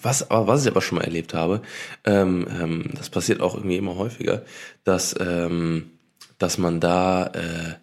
[0.00, 1.60] was, aber was ich aber schon mal erlebt habe,
[2.04, 4.42] ähm, ähm, das passiert auch irgendwie immer häufiger,
[4.84, 5.90] dass, ähm,
[6.38, 7.74] dass man da, äh,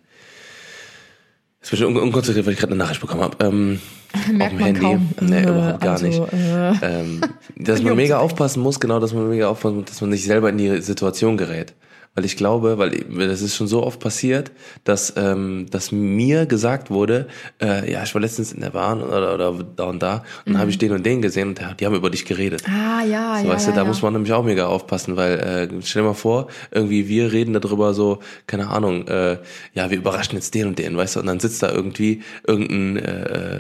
[1.70, 3.44] bin ich un unkonzentriert, weil ich gerade eine Nachricht bekommen habe.
[3.46, 3.80] Ähm,
[4.32, 4.82] Merkt auf dem Handy.
[4.82, 5.10] kaum.
[5.22, 6.22] Nee, Äh, überhaupt gar also, nicht.
[6.34, 6.72] äh.
[6.82, 7.22] Ähm,
[7.58, 10.50] dass man mega aufpassen muss, genau, dass man mega aufpassen muss, dass man nicht selber
[10.50, 11.74] in die Situation gerät.
[12.16, 14.52] Weil ich glaube, weil das ist schon so oft passiert,
[14.86, 17.28] dass, ähm, dass mir gesagt wurde,
[17.62, 20.60] äh, ja, ich war letztens in der Bahn oder, oder da und da und dann
[20.60, 22.64] habe ich den und den gesehen und die haben über dich geredet.
[22.68, 23.54] Ah, ja, So, ja.
[23.54, 23.88] weißt ja, du, da ja.
[23.88, 27.54] muss man nämlich auch mega aufpassen, weil äh, stell dir mal vor, irgendwie wir reden
[27.54, 29.38] darüber so, keine Ahnung, äh,
[29.74, 32.98] ja, wir überraschen jetzt den und den, weißt du, und dann sitzt da irgendwie irgendein,
[32.98, 33.60] äh,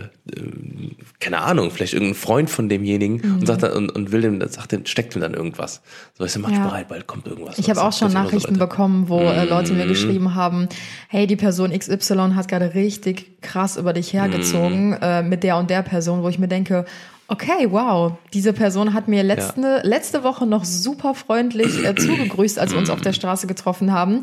[1.19, 4.71] keine Ahnung, vielleicht irgendein Freund von demjenigen und sagt dann, und, und will dem, sagt
[4.71, 5.81] dem, steckt ihm dann irgendwas.
[6.17, 6.63] So, du, mach Ja.
[6.63, 7.59] bereit, bald kommt irgendwas.
[7.59, 8.67] Ich habe auch schon ist so Nachrichten weiter.
[8.67, 9.79] bekommen, wo äh, Leute Mhm.
[9.79, 10.67] mir geschrieben haben,
[11.09, 14.97] hey, die Person XY hat gerade richtig krass über dich hergezogen Mhm.
[15.01, 16.85] äh, mit der und der Person, wo ich mir denke,
[17.27, 22.71] okay, wow, diese Person hat mir letzte, letzte Woche noch super freundlich äh, zugegrüßt, als
[22.71, 24.21] wir uns auf der Straße getroffen haben.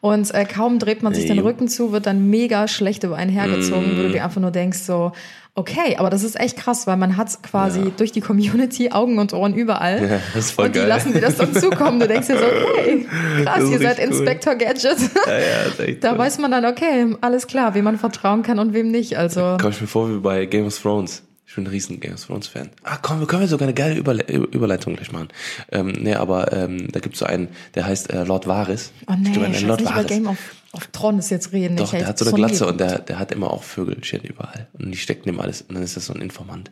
[0.00, 1.38] Und äh, kaum dreht man sich den.
[1.40, 4.80] Rücken zu, wird dann mega schlecht über einen hergezogen, wo du dir einfach nur denkst,
[4.80, 5.12] so,
[5.54, 9.32] okay, aber das ist echt krass, weil man hat quasi durch die Community Augen und
[9.32, 10.02] Ohren überall.
[10.02, 10.88] Ja, das ist voll und die geil.
[10.88, 12.00] lassen dir das dann zukommen.
[12.00, 12.44] Du denkst dir so,
[12.78, 13.06] okay,
[13.44, 14.04] krass, ihr seid cool.
[14.04, 14.98] Inspector Gadget.
[15.26, 16.18] Ja, ja, Da cool.
[16.18, 19.16] weiß man dann, okay, alles klar, wem man vertrauen kann und wem nicht.
[19.18, 21.22] Also, Komm ich mir vor wie bei Game of Thrones.
[21.50, 22.70] Ich bin ein riesen Game of Thrones Fan.
[22.84, 25.30] Ah, komm, wir können sogar eine geile Überle Überleitung gleich machen.
[25.72, 28.92] Ähm, nee, aber ähm, da gibt's so einen, der heißt äh, Lord Varys.
[29.08, 30.06] oh nee, Ich glaube, ich Lord nicht über Varys.
[30.06, 30.38] Game of,
[30.70, 31.76] of Thrones jetzt reden.
[31.76, 34.68] Doch, der hat so eine Glatze und der, der hat immer auch Vögelchen überall.
[34.74, 35.62] Und die stecken ihm alles.
[35.62, 36.70] Und dann ist das so ein Informant.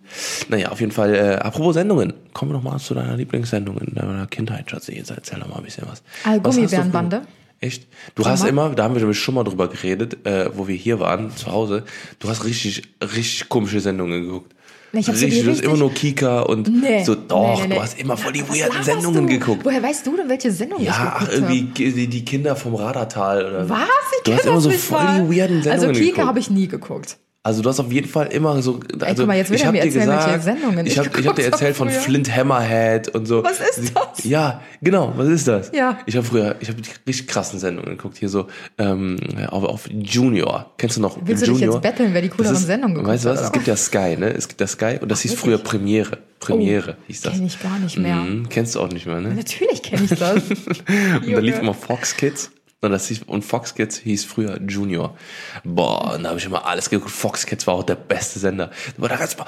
[0.49, 2.15] Naja, auf jeden Fall, äh, apropos Sendungen.
[2.33, 4.93] Kommen wir doch mal zu deiner Lieblingssendung in deiner Kindheit, Schatzi.
[4.93, 6.05] Jetzt erzähl doch mal ein bisschen was.
[6.25, 7.23] Du Gummibärenbande.
[7.61, 7.89] Echt?
[8.15, 11.01] Du Schon hast immer, da haben wir schon mal drüber geredet, äh, wo wir hier
[11.01, 11.83] waren, zu Hause.
[12.21, 14.55] Du hast richtig, richtig komische Sendungen geguckt.
[14.93, 17.99] Nee, ich richtig, du hast immer nur Kika und Nee, so, doch, nee, du hast
[17.99, 19.39] immer voll die weirden Sendungen du?
[19.39, 19.65] geguckt.
[19.65, 21.93] Woher weißt du denn, welche Sendung ich Ja, ach, geguckt irgendwie habe?
[21.93, 23.79] die, die Kinder vom Radartal oder Was?
[24.17, 25.27] Ich Du hast immer so voll mal.
[25.29, 26.27] die weirden Sendungen Also Kika geguckt.
[26.29, 27.19] habe ich nie geguckt.
[27.45, 28.81] Also du hast auf jeden Fall immer so.
[29.01, 31.89] Also guck mal, ich hab mir dir gesagt, Sendungen ich habe hab dir erzählt von
[31.89, 32.01] früher.
[32.01, 33.43] Flint Hammerhead und so.
[33.45, 34.25] Was ist das?
[34.25, 35.15] Ja, genau.
[35.17, 35.71] Was ist das?
[35.73, 35.99] Ja.
[36.05, 38.19] Ich habe früher, ich habe richtig krassen Sendungen geguckt.
[38.19, 39.17] Hier so ähm,
[39.49, 40.73] auf, auf Junior.
[40.79, 41.75] Kennst du noch Willst du dich Junior?
[41.77, 43.39] jetzt betteln, wer die cooleren ist- Sendungen geguckt Weißt du was?
[43.39, 44.31] hat, Es gibt ja Sky, ne?
[44.35, 45.71] Es gibt ja Sky und das hieß früher wirklich?
[45.71, 46.19] Premiere.
[46.41, 47.33] Premiere Oh, hieß das.
[47.35, 48.17] Kenn ich gar nicht mehr.
[48.17, 49.35] Mhm, kennst du auch nicht mehr, ne?
[49.35, 50.35] Natürlich kenne ich das.
[51.25, 52.51] Und da lief immer Fox Kids.
[52.81, 55.17] Und, das hieß, und Fox Kids hieß früher Junior.
[55.65, 57.11] Boah, und da habe ich immer alles geguckt.
[57.11, 58.71] Fox Kids war auch der beste Sender.
[58.97, 59.47] Aber da ganz mal.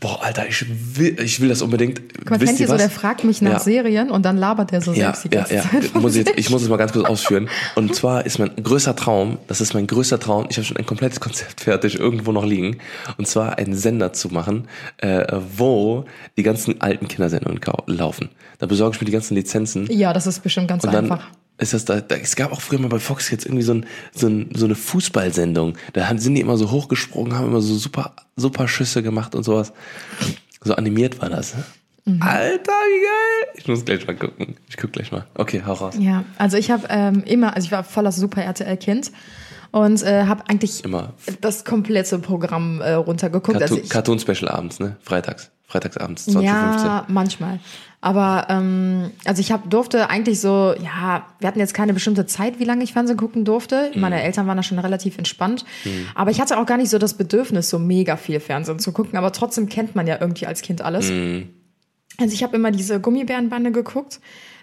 [0.00, 0.64] Boah, Alter, ich
[0.96, 2.00] will, ich will das unbedingt.
[2.24, 2.82] Wisst kennt ihr so, was?
[2.82, 3.58] der fragt mich nach Ja.
[3.58, 5.62] Serien und dann labert der so Ja, selbst die ja, ganze ja.
[5.62, 5.84] Zeit.
[5.86, 7.48] von Muss ich, jetzt, ich muss es mal ganz kurz ausführen.
[7.74, 10.86] Und zwar ist mein größter Traum, das ist mein größter Traum, ich habe schon ein
[10.86, 12.78] komplettes Konzept fertig, irgendwo noch liegen.
[13.16, 16.04] Und zwar einen Sender zu machen, äh, wo
[16.36, 18.28] die ganzen alten Kindersendungen laufen.
[18.58, 19.90] Da besorge ich mir die ganzen Lizenzen.
[19.90, 21.26] Ja, das ist bestimmt ganz einfach.
[21.58, 23.86] Ist das da, da, es gab auch früher mal bei Fox jetzt irgendwie so, ein,
[24.14, 25.76] so, ein, so eine Fußballsendung.
[25.92, 29.42] Da haben- sind die immer so hochgesprungen, haben immer so super, super Schüsse gemacht und
[29.44, 29.72] sowas.
[30.62, 31.54] So animiert war das.
[31.54, 31.64] Ne?
[32.06, 32.22] Mhm.
[32.22, 33.54] Alter, wie geil!
[33.56, 34.56] Ich muss gleich mal gucken.
[34.68, 35.26] Ich guck gleich mal.
[35.34, 35.94] Okay, hau raus.
[35.98, 39.10] Ja, also ich habe ähm, immer, also ich war voller Super RTL-Kind
[39.70, 41.14] und äh, habe eigentlich Immer.
[41.40, 43.58] das komplette Programm äh, runtergeguckt.
[43.58, 44.96] Cartoon, Also Cartoon Special abends, ne?
[45.00, 45.50] Freitags.
[45.68, 46.86] Freitagsabends, 2015.
[46.86, 47.60] ja, manchmal.
[48.00, 52.58] Aber ähm, also ich hab, durfte eigentlich so, ja, wir hatten jetzt keine bestimmte Zeit,
[52.58, 53.90] wie lange ich Fernsehen gucken durfte.
[53.94, 54.00] Mhm.
[54.00, 55.66] Meine Eltern waren da schon relativ entspannt.
[56.14, 59.18] Aber ich hatte auch gar nicht so das Bedürfnis, so mega viel Fernsehen zu gucken.
[59.18, 61.10] Aber trotzdem kennt man ja irgendwie als Kind alles.
[61.10, 61.50] Mhm.
[62.18, 64.20] Also ich habe immer diese Gummibärenbande geguckt.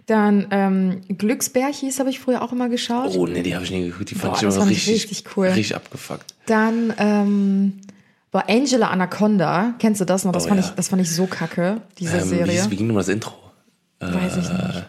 [0.07, 3.15] Dann ähm, Glücksbär hieß, habe ich früher auch immer geschaut.
[3.15, 4.11] Oh, nee, die habe ich nie geguckt.
[4.11, 5.47] Die fand Boah, ich immer richtig, richtig cool.
[5.47, 6.35] richtig abgefuckt.
[6.45, 7.73] Dann ähm,
[8.31, 9.73] war Angela Anaconda.
[9.79, 10.31] Kennst du das noch?
[10.31, 10.67] Das, Oh, fand, ja.
[10.67, 12.61] ich, das fand ich so kacke, diese Ähm, wie, Serie.
[12.61, 13.33] hieß- wie ging nochmal das Intro?
[13.99, 14.85] Weiß ich nicht.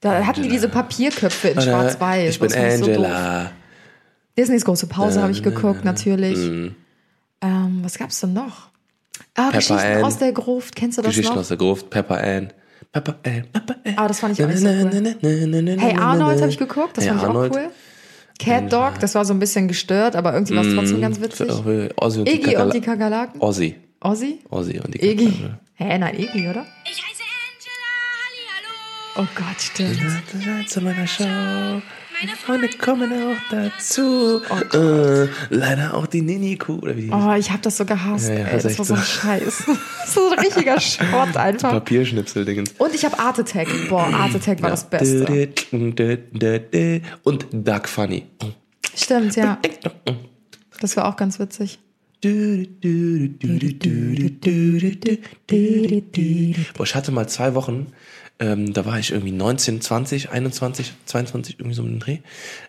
[0.00, 2.30] Da hatten die diese Papierköpfe in Äh, Schwarz-Weiß.
[2.30, 2.84] Ich bin fand so.
[2.86, 3.50] Angela.
[4.38, 6.38] Disneys große Pause habe ich Äh, geguckt, natürlich.
[6.38, 6.74] Mhm.
[7.42, 8.68] Ähm, was gab's denn noch?
[9.34, 10.04] Ah, Pepper Geschichten Ann.
[10.04, 10.74] aus der Gruft.
[10.74, 11.42] Kennst du das Geschichten noch?
[11.42, 11.90] aus der Gruft.
[11.90, 12.50] Pepper Ann.
[12.90, 13.44] Pepper Ann.
[13.52, 13.94] Pepper Ann.
[13.96, 15.16] Ah, das fand ich auch so cool.
[15.78, 17.52] Hey Arnold habe ich geguckt, das Hey fand ich Arnold.
[17.52, 17.70] auch cool.
[18.38, 21.50] Cat Dog, das war so ein bisschen gestört, aber irgendwie war es trotzdem ganz witzig.
[21.50, 23.40] Auch, äh, Ozzy und die Iggy und die Kakerla- Kakerlaken.
[23.40, 23.76] Ozzy.
[24.00, 24.40] Ozzy?
[24.50, 25.26] Ozzy und die Iggy.
[25.26, 25.58] Kakerlaken.
[25.74, 26.66] Hä, nein, Iggy, oder?
[26.84, 27.92] Ich heiße Angela,
[29.14, 29.22] hallihallo.
[29.22, 30.68] Oh Gott, stimmt.
[30.68, 31.24] Zu meiner Show.
[32.22, 34.40] Meine Freunde kommen auch dazu.
[34.74, 36.78] äh, leider auch die Nini-Kuh.
[36.78, 38.28] Oder wie die Oh, ich habe das so gehasst.
[38.28, 39.06] Ja, ja, ey, das war so ein so.
[39.06, 39.64] Scheiß.
[40.06, 41.72] so ein richtiger Schrott einfach.
[41.72, 42.74] Papierschnipsel-Dingens.
[42.78, 43.66] Und ich habe Art Attack.
[43.88, 45.48] Boah, Art Attack war das Beste.
[47.24, 48.24] Und Duck Funny.
[48.94, 49.58] Stimmt, ja.
[50.80, 51.80] Das war auch ganz witzig.
[56.74, 57.88] Boah, ich hatte mal zwei Wochen,
[58.38, 62.18] ähm, da war ich irgendwie 19, 20, 21, 22, irgendwie so im Dreh.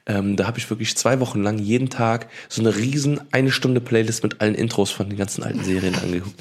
[0.05, 3.81] Ähm, da habe ich wirklich zwei Wochen lang jeden Tag so eine riesen eine Stunde
[3.81, 6.39] Playlist mit allen Intros von den ganzen alten Serien angeguckt.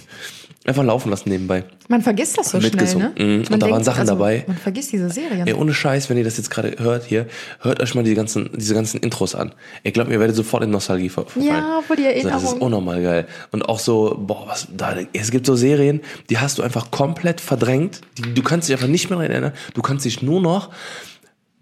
[0.64, 1.64] Einfach laufen lassen nebenbei.
[1.88, 3.12] Man vergisst das so schnell, Mitgesungen.
[3.18, 3.24] ne?
[3.24, 3.44] Mhm.
[3.52, 4.44] Und da waren Sachen dabei.
[4.46, 5.44] Man vergisst diese Serien.
[5.46, 7.26] Ey, ohne Scheiß, wenn ihr das jetzt gerade hört hier,
[7.60, 9.52] hört euch mal die ganzen, diese ganzen Intros an.
[9.82, 11.46] Ihr glaubt mir, ihr werdet sofort in Nostalgie ver verfallen.
[11.46, 12.54] Ja, voll die Also, Das Erinnerung.
[12.56, 13.26] ist unnormal geil.
[13.50, 17.40] Und auch so, boah, was, da, es gibt so Serien, die hast du einfach komplett
[17.40, 18.00] verdrängt.
[18.18, 19.52] Die, du kannst dich einfach nicht mehr daran erinnern.
[19.74, 20.70] Du kannst dich nur noch,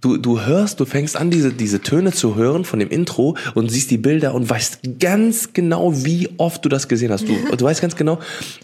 [0.00, 3.70] du, du hörst, du fängst an, diese, diese Töne zu hören von dem Intro und
[3.70, 7.28] siehst die Bilder und weißt ganz genau, wie oft du das gesehen hast.
[7.28, 8.18] Du, du weißt ganz genau,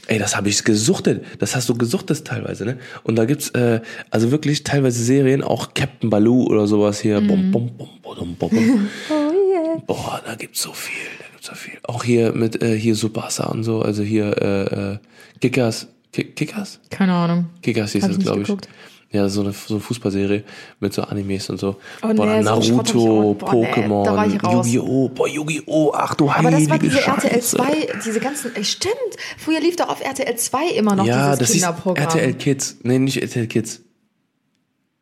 [0.06, 1.24] ey, das habe ich gesuchtet.
[1.38, 2.78] Das hast du gesuchtet teilweise, ne?
[3.02, 7.20] Und da gibt's, äh, also wirklich teilweise Serien, auch Captain Baloo oder sowas hier.
[7.20, 8.88] Bum, bum, bum, bum, bum, bum.
[9.86, 11.74] Boah, da gibt's so viel, da gibt's so viel.
[11.82, 14.98] Auch hier mit äh, hier Subasa und so, also hier äh, äh,
[15.40, 16.80] Kickers, Ki- Kickers?
[16.90, 17.46] Keine Ahnung.
[17.62, 18.46] Kickers hieß Hab es, ich nicht glaube ich.
[18.48, 18.68] geguckt.
[19.12, 20.42] Ja, so eine, so eine Fußballserie
[20.80, 21.76] mit so Animes und so.
[22.02, 24.66] Oh, Boah, nee, so ich Naruto, boah, nee, Pokémon, raus.
[24.66, 25.08] Yu-Gi-Oh!
[25.10, 25.92] Boah, Yu-Gi-Oh!
[25.94, 27.28] Ach du Aber das war diese Scheiße.
[27.28, 28.94] RTL 2, diese ganzen, ey, stimmt.
[29.38, 32.04] Früher lief doch auf RTL 2 immer noch Ja, das dieses hieß Kinderprogramm.
[32.04, 32.76] RTL Kids.
[32.82, 33.82] Nee, nicht RTL Kids.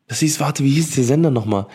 [0.07, 1.65] Das hieß, warte, wie hieß der Sender nochmal?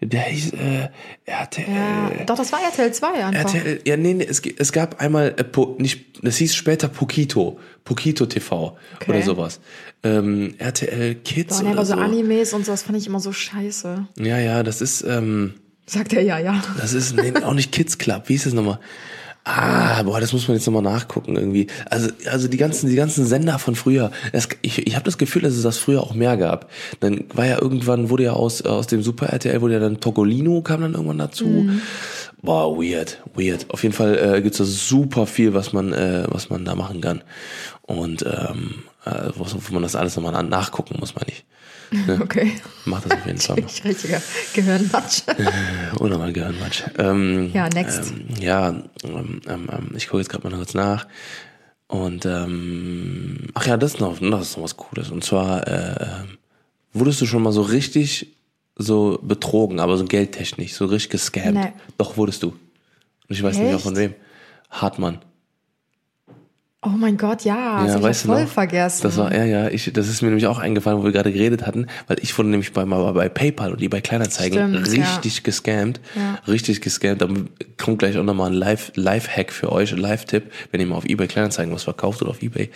[0.00, 0.88] Der hieß äh,
[1.24, 1.66] RTL.
[1.68, 3.54] ja, doch, das war RTL 2 einfach.
[3.54, 7.60] RTL, ja, nee, nee es, es gab einmal, äh, po, nicht, das hieß später Pokito,
[7.84, 9.10] Pokito TV Okay.
[9.10, 9.60] oder sowas.
[10.02, 12.00] Ähm, RTL Kids Boah, nee, oder aber so so.
[12.00, 14.08] Animes und so, das fand ich immer so scheiße.
[14.18, 15.54] Ja, ja, das ist, ähm,
[15.86, 16.60] Sagt er ja, ja.
[16.78, 18.80] das ist nee, auch nicht Kids Club, wie hieß das nochmal?
[19.48, 21.68] Ah, boah, das muss man jetzt nochmal nachgucken irgendwie.
[21.88, 24.10] Also, also die ganzen, die ganzen Sender von früher.
[24.32, 26.68] Das, ich ich habe das Gefühl, dass es das früher auch mehr gab.
[26.98, 30.62] Dann war ja irgendwann, wurde ja aus, aus dem Super RTL, wurde ja dann Togolino,
[30.62, 31.70] kam dann irgendwann dazu.
[32.42, 33.66] Boah, weird, weird.
[33.70, 37.00] Auf jeden Fall äh, gibt's da super viel, was man, äh, was man da machen
[37.00, 37.22] kann.
[37.82, 41.44] Und ähm, äh, wo, wo man das alles nochmal nachgucken muss, meine ich.
[42.20, 42.52] Okay.
[42.84, 43.56] Mach das auf jeden Fall.
[43.66, 44.20] Ich richtiger
[44.54, 45.22] Gehirnmatsch.
[45.98, 46.84] Unnormal Gehirnmatsch.
[46.98, 48.10] Ähm, Ja, next.
[48.10, 48.68] Ähm, ja,
[49.04, 51.06] ähm, ähm, ähm, ich gucke jetzt gerade mal kurz nach.
[51.88, 55.10] Und ähm, ach ja, das ist noch, das ist noch was Cooles.
[55.10, 56.38] Und zwar äh, ähm,
[56.92, 58.34] wurdest du schon mal so richtig
[58.76, 61.54] so betrogen, aber so geldtechnisch, so richtig gescammt.
[61.54, 61.72] Nee.
[61.96, 62.48] Doch wurdest du.
[62.48, 63.76] Und ich weiß nicht Echt?
[63.76, 64.14] auch von wem.
[64.70, 65.20] Hartmann.
[66.86, 67.80] Oh mein Gott, ja.
[67.82, 68.48] Das ich ja weißt du voll noch?
[68.48, 69.02] vergessen.
[69.02, 71.66] Das war, ja, ja, ich, das ist mir nämlich auch eingefallen, wo wir gerade geredet
[71.66, 75.02] hatten, weil ich wurde nämlich bei, mal bei PayPal und eBay Kleinanzeigen Stimmt, ja.
[75.02, 76.00] richtig gescammt.
[76.14, 76.38] Ja.
[76.46, 77.22] Richtig gescammt.
[77.22, 77.28] Da
[77.82, 81.04] kommt gleich auch nochmal ein Live- Live-Hack für euch, ein Live-Tipp, wenn ihr mal auf
[81.04, 82.70] eBay Kleinanzeigen was verkauft oder auf eBay.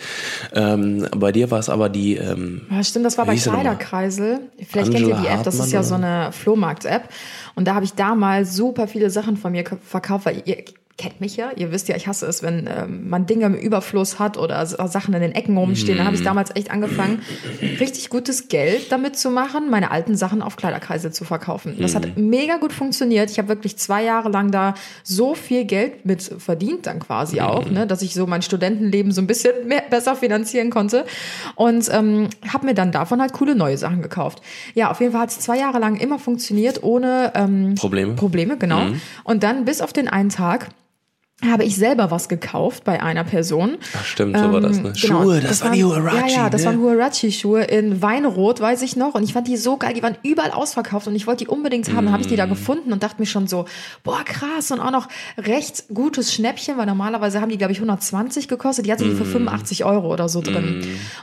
[0.53, 3.35] Ähm, bei dir war es aber die, ähm, Ja, stimmt, das war bei?
[3.35, 4.39] Kleiderkreisel.
[4.57, 5.87] Vielleicht kennt Angela ihr die App, das Hartmann ist ja oder?
[5.87, 7.03] so eine Flohmarkt-App.
[7.55, 10.57] Und da habe ich damals super viele Sachen von mir verkauft, weil ihr,
[10.97, 14.19] kennt mich ja, ihr wisst ja, ich hasse es, wenn ähm, man Dinge im Überfluss
[14.19, 15.97] hat oder Sachen in den Ecken rumstehen.
[15.97, 17.21] Dann habe ich damals echt angefangen,
[17.79, 21.77] richtig gutes Geld damit zu machen, meine alten Sachen auf Kleiderkreise zu verkaufen.
[21.79, 23.31] Das hat mega gut funktioniert.
[23.31, 27.69] Ich habe wirklich zwei Jahre lang da so viel Geld mit verdient, dann quasi auch,
[27.69, 31.05] ne, dass ich so mein Studentenleben so ein bisschen mehr, besser finanzieren konnte.
[31.55, 34.41] Und ähm, habe mir dann davon halt coole neue Sachen gekauft.
[34.75, 38.13] Ja, auf jeden Fall hat es zwei Jahre lang immer funktioniert, ohne ähm, Probleme.
[38.13, 38.81] Probleme, genau.
[39.23, 40.69] Und dann bis auf den einen Tag
[41.49, 43.77] habe ich selber was gekauft bei einer Person.
[43.97, 44.89] Ach, stimmt, so war das, ne?
[44.89, 46.67] Ähm, genau, Schuhe, das, waren die Huarachi, Ja, ja, das ne?
[46.67, 49.15] waren Huarachi-Schuhe in Weinrot, weiß ich noch.
[49.15, 51.89] Und ich fand die so geil, die waren überall ausverkauft und ich wollte die unbedingt
[51.93, 52.05] haben.
[52.05, 52.49] Dann habe ich die da Mm.
[52.49, 53.65] gefunden und dachte mir schon so,
[54.03, 54.69] boah, krass.
[54.69, 58.85] Und auch noch recht gutes Schnäppchen, weil normalerweise haben die, glaube ich, 120 gekostet.
[58.85, 59.31] Die hatte die für Mm.
[59.31, 60.75] 85 Euro oder so drin.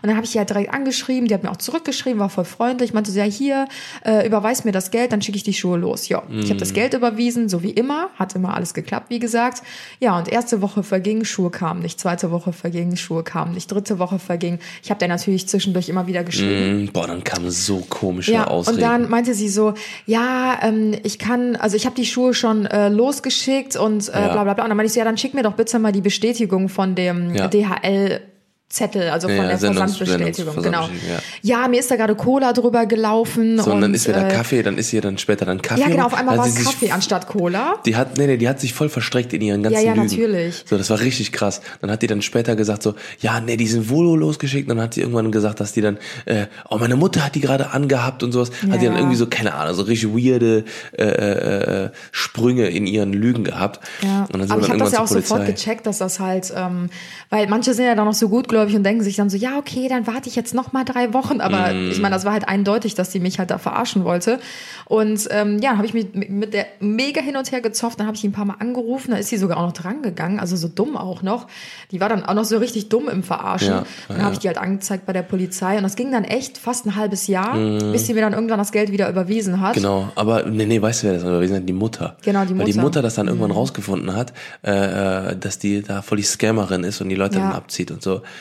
[0.02, 2.44] Und dann habe ich die halt direkt angeschrieben, die hat mir auch zurückgeschrieben, war voll
[2.44, 3.68] freundlich, meinte so, ja, hier,
[4.04, 6.08] äh, überweis mir das Geld, dann schicke ich die Schuhe los.
[6.08, 6.48] Ja, ich Mm.
[6.48, 9.62] habe das Geld überwiesen, so wie immer, hat immer alles geklappt, wie gesagt.
[10.00, 13.98] Ja, und erste Woche verging, Schuhe kamen nicht, zweite Woche verging, Schuhe kamen nicht, dritte
[13.98, 14.58] Woche verging.
[14.82, 16.84] Ich habe dann natürlich zwischendurch immer wieder geschrieben.
[16.84, 18.76] Mm, Boah, dann kamen so komische Ja, Ausreden.
[18.78, 19.74] und dann meinte sie so,
[20.06, 24.28] ja, ähm, ich kann, also ich habe die Schuhe schon äh, losgeschickt und äh, Ja.
[24.32, 24.64] bla bla bla.
[24.64, 26.94] Und dann meinte ich so, ja, dann schick mir doch bitte mal die Bestätigung von
[26.94, 27.48] dem Ja.
[27.48, 28.20] DHL.
[28.70, 30.78] Zettel, also von Ja, der Sendungs- Versandbestätigung, genau.
[30.88, 31.68] Versandbestätigung, Ja.
[31.68, 33.58] mir ist da gerade Cola drüber gelaufen.
[33.58, 35.80] so, und dann ist wieder äh, Kaffee, dann ist hier dann später dann Kaffee.
[35.80, 37.76] Ja, genau, auf einmal Dann war es Kaffee anstatt Cola.
[37.86, 40.06] Die hat, nee, nee, die hat sich voll verstreckt in ihren ganzen Ja, ja, Lügen.
[40.06, 40.64] natürlich.
[40.68, 41.62] So, das war richtig krass.
[41.80, 44.68] Dann hat die dann später gesagt so, ja, nee, die sind Volo losgeschickt.
[44.68, 47.70] Dann hat sie irgendwann gesagt, dass die dann, äh, oh, meine Mutter hat die gerade
[47.70, 48.50] angehabt und sowas.
[48.66, 49.00] Ja, hat die dann ja.
[49.00, 53.80] irgendwie so, keine Ahnung, so richtig weirde äh, äh, Sprünge in ihren Lügen gehabt.
[54.02, 56.52] Ja, Und dann sind aber ich habe das ja auch sofort gecheckt, dass das halt,
[56.54, 56.90] ähm,
[57.30, 58.28] weil manche sind ja dann noch so
[58.58, 61.12] gutgläubig und denken sich dann so, ja, okay, dann warte ich jetzt noch mal drei
[61.14, 61.40] Wochen.
[61.40, 61.90] Aber Mm.
[61.90, 64.38] ich meine, das war halt eindeutig, dass die mich halt da verarschen wollte.
[64.86, 68.00] Und ähm, ja, habe ich mich mit- der mega hin und her gezofft.
[68.00, 69.10] Dann habe ich ihn ein paar Mal angerufen.
[69.12, 71.46] Da ist sie sogar auch noch dran gegangen, also so dumm auch noch.
[71.90, 73.68] Die war dann auch noch so richtig dumm im Verarschen.
[73.68, 74.22] Ja, dann ja.
[74.24, 75.76] habe ich die halt angezeigt bei der Polizei.
[75.76, 77.56] Und das ging dann echt fast ein halbes Jahr,
[77.92, 79.74] bis sie mir dann irgendwann das Geld wieder überwiesen hat.
[79.76, 79.78] Mm.
[79.80, 81.24] Genau, aber nee, nee, weißt du, wer das?
[81.24, 82.16] Wir sind die Mutter.
[82.24, 82.82] Genau, die Weil die Mutter.
[82.82, 84.32] Mutter das dann irgendwann rausgefunden hat,
[84.64, 87.48] äh, äh, dass die da voll die Scammerin ist und die Leute Ja.
[87.48, 88.22] dann abzieht und so.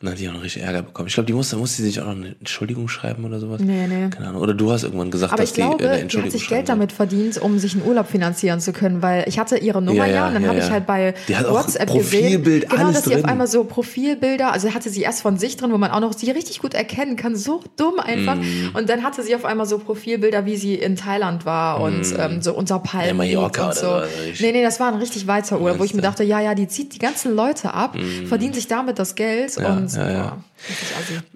[0.00, 1.08] Und dann hat die auch noch richtig Ärger bekommen.
[1.08, 3.60] Ich glaube, die musste, musste sie sich auch noch eine Entschuldigung schreiben oder sowas.
[3.60, 4.08] Nee, nee.
[4.08, 4.40] Keine Ahnung.
[4.40, 6.38] Oder du hast irgendwann gesagt, Aber dass ich die äh, glaube, eine die hat Entschuldigung
[6.38, 6.74] sich Geld soll.
[6.76, 10.06] damit verdient, um sich einen Urlaub finanzieren zu können, weil ich hatte ihre Nummer Ja,
[10.06, 12.78] ja, ja, und dann ja, habe ich halt bei Die hat auch WhatsApp Profilbild, gesehen,
[12.78, 15.76] genau, dass sie auf einmal so Profilbilder, also hatte sie erst von sich drin, wo
[15.76, 18.36] man auch noch sie richtig gut erkennen kann, so dumm einfach.
[18.36, 18.74] Mm.
[18.76, 22.40] Und dann hatte sie auf einmal so Profilbilder, wie sie in Thailand war und ähm,
[22.40, 23.86] so unter Palmen Ja, Mallorca und so.
[23.86, 24.40] oder so, richtig.
[24.40, 26.68] Nee, nee, das war ein richtig weiter Urlaub, wo ich mir dachte, ja, ja, die
[26.68, 29.89] zieht die ganzen Leute ab, verdient sich damit das Geld Mm.
[29.94, 30.42] Ja, und ja, ja.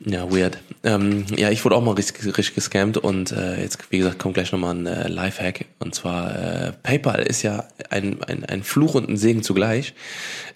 [0.04, 0.58] Ja, weird.
[0.82, 4.34] Ähm, ja, ich wurde auch mal richtig, richtig gescammt und äh, jetzt, wie gesagt, kommt
[4.34, 5.64] gleich nochmal ein äh, Lifehack.
[5.78, 9.94] Und zwar, äh, PayPal ist ja ein, ein, ein Fluch und ein Segen zugleich,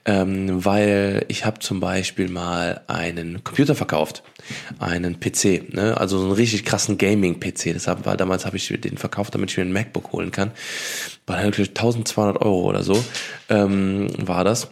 [0.05, 4.23] ähm, weil ich habe zum Beispiel mal einen Computer verkauft,
[4.79, 5.97] einen PC, ne?
[5.97, 7.73] also so einen richtig krassen Gaming-PC.
[7.73, 10.51] Deshalb war damals habe ich den verkauft, damit ich mir ein MacBook holen kann.
[11.27, 13.03] War wirklich 1200 Euro oder so
[13.49, 14.69] ähm, war das.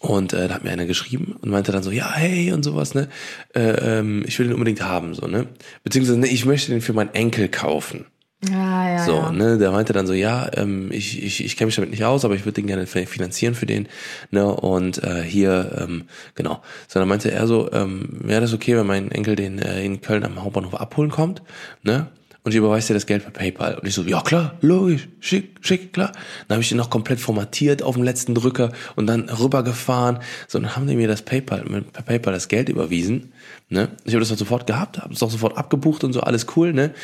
[0.00, 2.94] Und äh, da hat mir einer geschrieben und meinte dann so, ja, hey und sowas,
[2.94, 3.08] ne?
[3.54, 5.46] Äh, ähm, ich will den unbedingt haben, so, ne?
[5.82, 8.04] Beziehungsweise, ne, ich möchte den für meinen Enkel kaufen.
[8.48, 9.32] Ja, ja, So, ja.
[9.32, 12.24] ne, der meinte dann so, ja, ähm, ich, ich, ich kenne mich damit nicht aus,
[12.24, 13.88] aber ich würde den gerne fi- finanzieren für den,
[14.30, 16.04] ne, und äh, hier, ähm,
[16.36, 16.62] genau.
[16.86, 20.00] So, dann meinte er so, ähm, wäre das okay, wenn mein Enkel den äh, in
[20.00, 21.42] Köln am Hauptbahnhof abholen kommt,
[21.82, 22.06] ne?
[22.48, 23.74] Und ich überweise dir das Geld per PayPal.
[23.74, 26.12] Und ich so, ja klar, logisch, schick, schick, klar.
[26.46, 30.20] Dann habe ich den noch komplett formatiert auf dem letzten Drücker und dann rübergefahren.
[30.46, 31.60] So, dann haben die mir das PayPal,
[31.92, 33.34] per PayPal das Geld überwiesen.
[33.68, 33.90] Ne?
[34.04, 36.72] Ich habe das auch sofort gehabt, habe es auch sofort abgebucht und so, alles cool,
[36.72, 36.94] ne?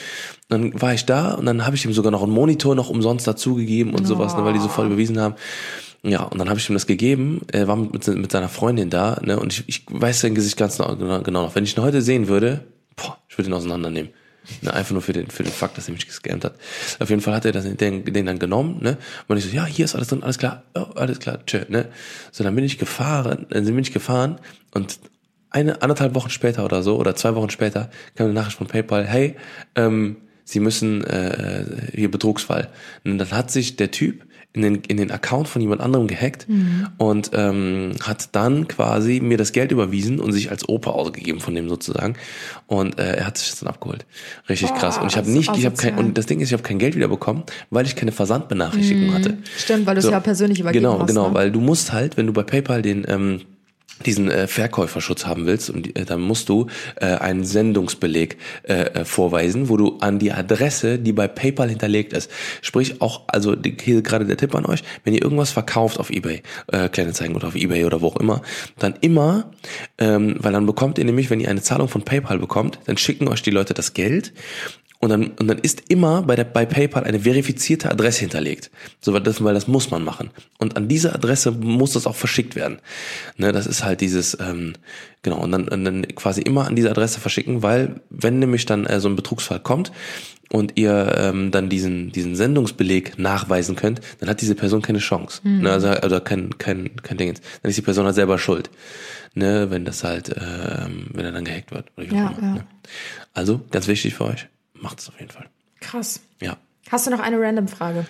[0.48, 3.26] Dann war ich da und dann habe ich ihm sogar noch einen Monitor noch umsonst
[3.26, 5.34] dazugegeben und sowas, ne, weil die sofort überwiesen haben.
[6.02, 7.42] Ja, und dann habe ich ihm das gegeben.
[7.52, 9.38] Er war mit, mit seiner Freundin da, ne?
[9.38, 11.54] Und ich, ich weiß sein Gesicht ganz genau, genau genau noch.
[11.54, 12.64] Wenn ich ihn heute sehen würde,
[12.96, 14.10] boah, ich würde ihn auseinandernehmen.
[14.60, 16.54] Ne, einfach nur für den, für den Fakt, dass er mich gescammt hat.
[16.98, 18.98] Auf jeden Fall hat er das, den, den dann genommen, ne?
[19.26, 21.88] Und ich so, ja, hier ist alles drin, alles klar, oh, alles klar, tschö, ne?
[22.30, 24.38] So, dann bin ich gefahren, äh, dann bin ich gefahren
[24.72, 24.98] und
[25.50, 29.06] eine, anderthalb Wochen später oder so, oder zwei Wochen später, kam eine Nachricht von PayPal,
[29.06, 29.36] hey,
[29.76, 32.68] ähm, Sie müssen äh, hier Betrugsfall.
[33.04, 36.46] Und dann hat sich der Typ in den, in den Account von jemand anderem gehackt
[36.96, 41.54] und ähm, hat dann quasi mir das Geld überwiesen und sich als Opa ausgegeben von
[41.56, 42.14] dem sozusagen.
[42.68, 44.06] Und äh, er hat sich das dann abgeholt.
[44.48, 44.98] Richtig Boah, krass.
[44.98, 46.94] Und ich habe nicht, ich habe kein, und das Ding ist, ich habe kein Geld
[46.94, 49.38] wieder bekommen, weil ich keine Versandbenachrichtigung hatte.
[49.58, 51.08] Stimmt, weil du es ja persönlich übergeben Genau, hast.
[51.08, 51.34] genau, ne?
[51.34, 53.40] weil du musst halt, wenn du bei PayPal den ähm,
[54.04, 59.04] diesen äh, Verkäuferschutz haben willst, und äh, dann musst du äh, einen Sendungsbeleg äh, äh,
[59.04, 62.30] vorweisen, wo du an die Adresse, die bei PayPal hinterlegt ist,
[62.60, 66.10] sprich auch, also die- hier gerade der Tipp an euch, wenn ihr irgendwas verkauft auf
[66.10, 68.42] eBay, äh, Kleinanzeigen oder auf eBay oder wo auch immer,
[68.78, 69.50] dann immer,
[69.98, 73.28] ähm, weil dann bekommt ihr nämlich, wenn ihr eine Zahlung von PayPal bekommt, dann schicken
[73.28, 74.32] euch die Leute das Geld
[75.00, 78.70] und dann, und dann ist immer bei, der, bei PayPal eine verifizierte Adresse hinterlegt.
[79.00, 80.30] So, weil das, weil das muss man machen.
[80.58, 82.78] Und an diese Adresse muss das auch verschickt werden.
[83.36, 84.74] Ne, das ist halt dieses, ähm,
[85.22, 88.86] genau, und dann, und dann quasi immer an diese Adresse verschicken, weil wenn nämlich dann
[88.86, 89.92] äh, so ein Betrugsfall kommt
[90.50, 95.40] und ihr ähm, dann diesen, diesen Sendungsbeleg nachweisen könnt, dann hat diese Person keine Chance.
[95.44, 97.34] Ne, also, oder kein, kein, kein Ding.
[97.62, 98.70] Dann ist die Person halt selber schuld.
[99.34, 101.86] Ne, wenn das halt, ähm, wenn er dann gehackt wird.
[101.96, 102.54] Oder wie auch Ja, immer, ja.
[102.54, 102.66] Ne?
[103.32, 105.46] Also, ganz wichtig für euch, macht es auf jeden Fall.
[105.80, 106.20] Krass.
[106.40, 106.56] Ja.
[106.90, 108.06] Hast du noch eine Random-Frage?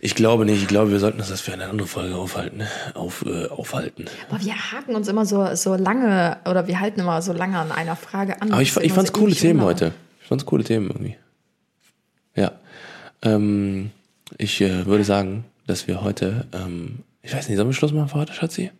[0.00, 0.60] Ich glaube nicht.
[0.62, 2.58] Ich glaube, wir sollten das für eine andere Folge aufhalten.
[2.58, 2.68] ne?
[2.94, 4.06] Auf, äh, aufhalten.
[4.28, 7.70] Boah, wir haken uns immer so, so lange, oder wir halten immer so lange an
[7.70, 8.52] einer Frage an.
[8.52, 9.66] Aber ich, ich immer fand's so coole Themen lang.
[9.68, 9.92] heute.
[10.20, 11.16] Ich fand's coole Themen irgendwie.
[12.34, 12.52] Ja.
[13.22, 13.90] Ähm,
[14.38, 18.08] ich äh, würde sagen, dass wir heute, ähm, ich weiß nicht, sollen wir Schluss machen
[18.08, 18.72] für heute, Schatzi?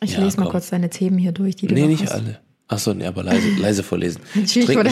[0.00, 0.52] Ich Ja, lese mal komm.
[0.52, 2.12] kurz deine Themen hier durch, die du Nee, nicht hast.
[2.12, 2.40] alle.
[2.68, 4.20] Achso, nee, aber leise, leise vorlesen.
[4.34, 4.84] Ich ein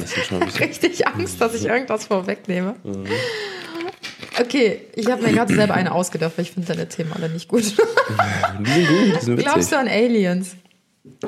[0.00, 0.40] bisschen.
[0.60, 2.76] richtig Angst, dass ich irgendwas vorwegnehme.
[2.84, 3.06] Mhm.
[4.40, 7.48] Okay, ich habe mir gerade selber eine ausgedacht, weil ich finde deine Themen alle nicht
[7.48, 7.62] gut.
[7.64, 10.56] Die sind gut, die sind Glaubst du an Aliens?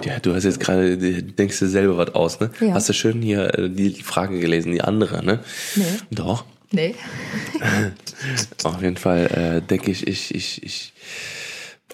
[0.04, 2.50] Ja, du hast jetzt gerade, du denkst dir selber was aus, ne?
[2.60, 2.74] Ja.
[2.74, 5.40] Hast du schön hier äh, die Frage gelesen, die andere, ne?
[5.74, 5.84] Nee.
[6.10, 6.44] Doch.
[6.72, 6.94] Nee.
[8.64, 10.92] Auf jeden Fall äh, denke ich, ich, ich, ich.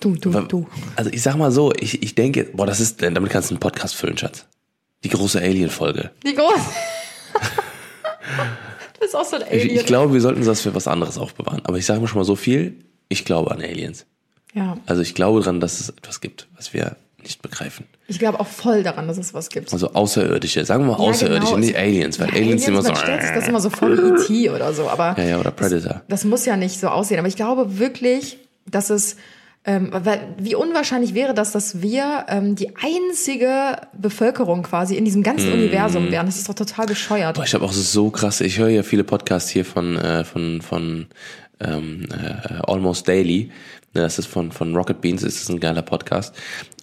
[0.01, 0.66] Du, du, du.
[0.97, 3.61] Also ich sag mal so, ich, ich denke, boah, das ist, damit kannst du einen
[3.61, 4.47] Podcast füllen, Schatz.
[5.05, 6.11] Die große Alien-Folge.
[6.22, 6.53] Wie groß?
[8.95, 9.76] du bist auch so ein Ich, Alien.
[9.80, 11.61] ich glaube, wir sollten das für was anderes aufbewahren.
[11.64, 12.76] Aber ich sage mal schon mal so viel,
[13.09, 14.07] ich glaube an Aliens.
[14.55, 14.76] ja.
[14.86, 17.86] Also ich glaube daran, dass es etwas gibt, was wir nicht begreifen.
[18.09, 19.72] Ich glaube auch voll daran, dass es was gibt.
[19.72, 21.59] Also Außerirdische, sagen wir mal Außerirdische, genau.
[21.64, 22.95] nicht Aliens, weil Ja, Aliens, sind immer so.
[22.97, 24.51] stellt sich das immer so wie E.T.
[24.51, 26.03] oder so, aber Ja, ja, oder Predator.
[26.09, 27.18] das muss ja nicht so aussehen.
[27.20, 29.16] Aber ich glaube wirklich, dass es,
[29.64, 35.22] ähm, weil, wie unwahrscheinlich wäre das, dass wir ähm, die einzige Bevölkerung quasi in diesem
[35.22, 36.26] ganzen Universum wären.
[36.26, 37.36] Das ist doch total bescheuert.
[37.36, 37.38] Mm.
[37.38, 40.62] Boah, ich habe auch so krass, ich höre ja viele Podcasts hier von, äh, von,
[40.62, 41.06] von
[41.60, 43.52] ähm, äh, Almost Daily.
[43.92, 46.34] Das ist von, von Rocket Beans, das ist ein geiler Podcast.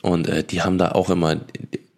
[0.02, 1.38] Und äh, die haben da auch immer,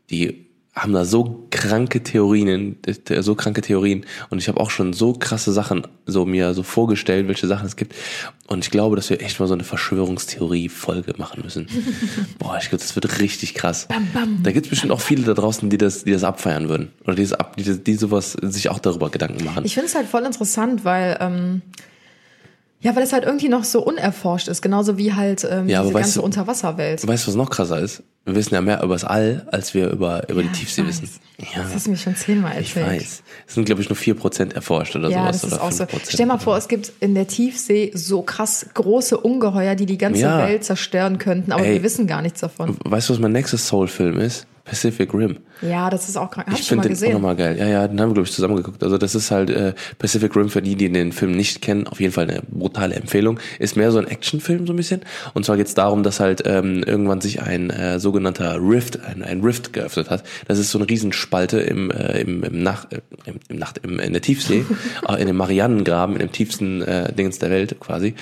[0.09, 2.77] die haben da so kranke Theorien,
[3.19, 4.05] so kranke Theorien.
[4.29, 7.75] Und ich habe auch schon so krasse Sachen so mir so vorgestellt, welche Sachen es
[7.75, 7.93] gibt.
[8.47, 11.67] Und ich glaube, dass wir echt mal so eine Verschwörungstheorie-Folge machen müssen.
[12.39, 13.89] Boah, ich glaube, das wird richtig krass.
[14.43, 16.91] Da gibt es bestimmt auch viele da draußen, die das, die das abfeiern würden.
[17.03, 19.65] Oder die, das ab, die, die sowas sich auch darüber Gedanken machen.
[19.65, 21.61] Ich finde es halt voll interessant, weil ähm,
[22.81, 25.93] ja, weil es halt irgendwie noch so unerforscht ist, genauso wie halt ähm, Ja, diese
[25.93, 27.07] weißt ganze du- Unterwasserwelt.
[27.07, 28.03] Weißt du, was noch krasser ist?
[28.25, 30.87] Wir wissen ja mehr über das All, als wir über, über Ja, die Tiefsee ich
[30.89, 31.09] wissen.
[31.39, 33.01] Ja, Das hast du mir schon zehnmal ich erzählt.
[33.01, 33.23] weiß.
[33.47, 35.41] Es sind, glaube ich, nur 4% erforscht oder Ja, sowas.
[35.41, 35.83] das ist oder auch so.
[35.85, 36.11] 5%.
[36.13, 40.21] Stell mal vor, es gibt in der Tiefsee so krass große Ungeheuer, die die ganze
[40.21, 40.37] Ja.
[40.47, 41.73] Welt zerstören könnten, aber Ey.
[41.75, 42.77] wir wissen gar nichts davon.
[42.85, 44.45] Weißt du, was mein nächstes Soul-Film ist?
[44.65, 45.37] Pacific Rim.
[45.61, 46.47] Ja, das ist auch krank.
[46.49, 47.13] Hast Ich mal finde den auch gesehen?
[47.13, 47.57] nochmal geil.
[47.57, 48.83] Ja, ja, den haben wir, glaube ich, zusammen geguckt.
[48.83, 51.99] Also das ist halt äh, Pacific Rim für die, die den Film nicht kennen, auf
[51.99, 53.39] jeden Fall eine brutale Empfehlung.
[53.59, 55.01] Ist mehr so ein Actionfilm so ein bisschen.
[55.33, 59.23] Und zwar geht es darum, dass halt ähm, irgendwann sich ein äh, sogenannter Rift, ein,
[59.23, 60.23] ein Rift geöffnet hat.
[60.47, 63.99] Das ist so eine Riesenspalte im, äh, im, im Nacht, äh, im, im Nacht, im,
[63.99, 64.65] in der Tiefsee,
[65.07, 68.15] äh, in dem Marianengraben, in dem tiefsten äh, Dingens der Welt quasi,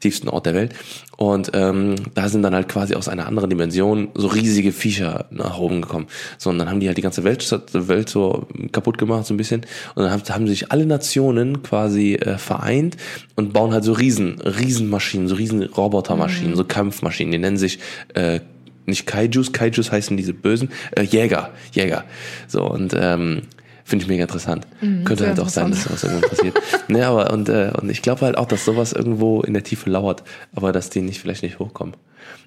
[0.00, 0.74] tiefsten Ort der Welt.
[1.16, 5.58] Und ähm, da sind dann halt quasi aus einer anderen Dimension so riesige Viecher nach
[5.58, 6.08] oben gekommen.
[6.36, 9.36] So, und dann haben die halt die ganze Welt, Welt so kaputt gemacht, so ein
[9.36, 9.62] bisschen.
[9.94, 12.96] Und dann haben, haben sich alle Nationen quasi äh, vereint
[13.34, 17.32] und bauen halt so riesen, Riesenmaschinen, so riesen Robotermaschinen, so Kampfmaschinen.
[17.32, 17.78] Die nennen sich
[18.14, 18.40] äh,
[18.86, 22.04] nicht Kaijus, Kaijus heißen diese bösen, äh, Jäger, Jäger.
[22.46, 23.42] So, und ähm,
[23.84, 24.66] finde ich mega interessant.
[25.04, 26.60] Könnte sehr halt auch sein, dass sowas irgendwann passiert.
[26.88, 29.90] nee, aber und, äh, und ich glaube halt auch, dass sowas irgendwo in der Tiefe
[29.90, 30.22] lauert,
[30.54, 31.94] aber dass die nicht vielleicht nicht hochkommen.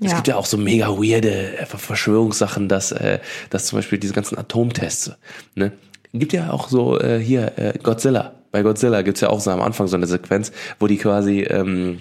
[0.01, 0.15] Es Ja.
[0.17, 3.19] gibt ja auch so mega weirde äh, Verschwörungssachen, dass, äh,
[3.49, 5.11] dass zum Beispiel diese ganzen Atomtests,
[5.55, 5.71] ne?
[6.13, 8.33] Gibt ja auch so äh, hier äh, Godzilla.
[8.51, 11.99] Bei Godzilla gibt's ja auch so am Anfang so eine Sequenz, wo die quasi ähm,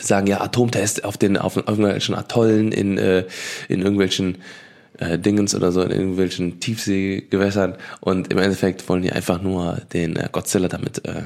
[0.00, 3.24] sagen ja Atomtest auf den auf irgendwelchen Atollen in äh,
[3.68, 4.38] in irgendwelchen
[4.98, 10.16] äh, Dingens oder so in irgendwelchen Tiefseegewässern und im Endeffekt wollen die einfach nur den
[10.16, 11.24] äh, Godzilla damit äh,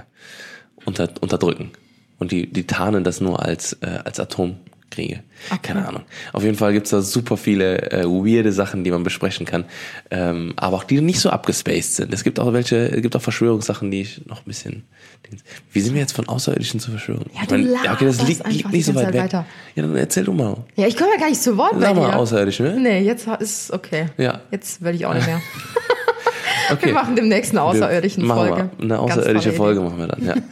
[0.84, 1.70] unter, unterdrücken
[2.18, 4.56] und die die tarnen das nur als äh, als Atom
[4.90, 5.22] kriege.
[5.62, 6.02] Keine Ahnung.
[6.32, 9.64] Auf jeden Fall gibt's da super viele äh, weirde Sachen, die man besprechen kann.
[10.10, 12.12] Ähm, aber auch die nicht so abgespaced sind.
[12.12, 14.84] Es gibt auch welche, es gibt auch Verschwörungssachen, die ich noch ein bisschen.
[15.72, 17.26] Wie sind wir jetzt von Außerirdischen zu Verschwörung?
[17.34, 19.22] Ja, ich du ja, okay, das liegt, liegt nicht so weit weg.
[19.22, 19.46] weiter.
[19.74, 20.56] Ja, dann erzähl du mal.
[20.76, 22.16] Ja, ich komme ja gar nicht zu Wort Sag mal dir.
[22.16, 22.78] außerirdisch, ne?
[22.80, 24.06] Nee, jetzt ist okay.
[24.16, 24.40] Ja.
[24.50, 25.40] Jetzt will ich auch nicht mehr.
[26.72, 26.86] Okay.
[26.86, 27.62] Wir machen demnächst eine
[28.26, 28.70] machen Folge.
[28.78, 28.84] Wir.
[28.84, 30.34] Eine außerirdische Folge machen wir dann, ja.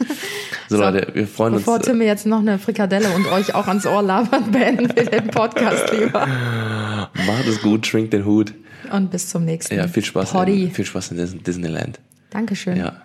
[0.71, 1.87] So, Leute, wir freuen Bevor uns.
[1.87, 5.03] äh, Tim mir jetzt noch eine Frikadelle und euch auch ans Ohr labert, beenden wir
[5.05, 6.27] den Podcast lieber.
[6.27, 8.53] Macht es gut, schwingt den Hut.
[8.91, 11.99] Und bis zum nächsten Ja, viel Spaß, in, viel Spaß in Dis- Disneyland.
[12.29, 12.77] Dankeschön.
[12.77, 13.01] Ja.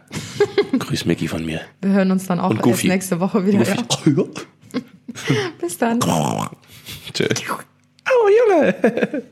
[0.78, 1.62] Grüß Mickey von mir.
[1.80, 3.62] Wir hören uns dann auch erst nächste Woche wieder.
[3.62, 3.76] Ja.
[4.14, 4.14] Goofy.
[5.60, 6.00] Bis dann.
[6.00, 7.24] Tschö.
[8.06, 9.22] Oh, Junge.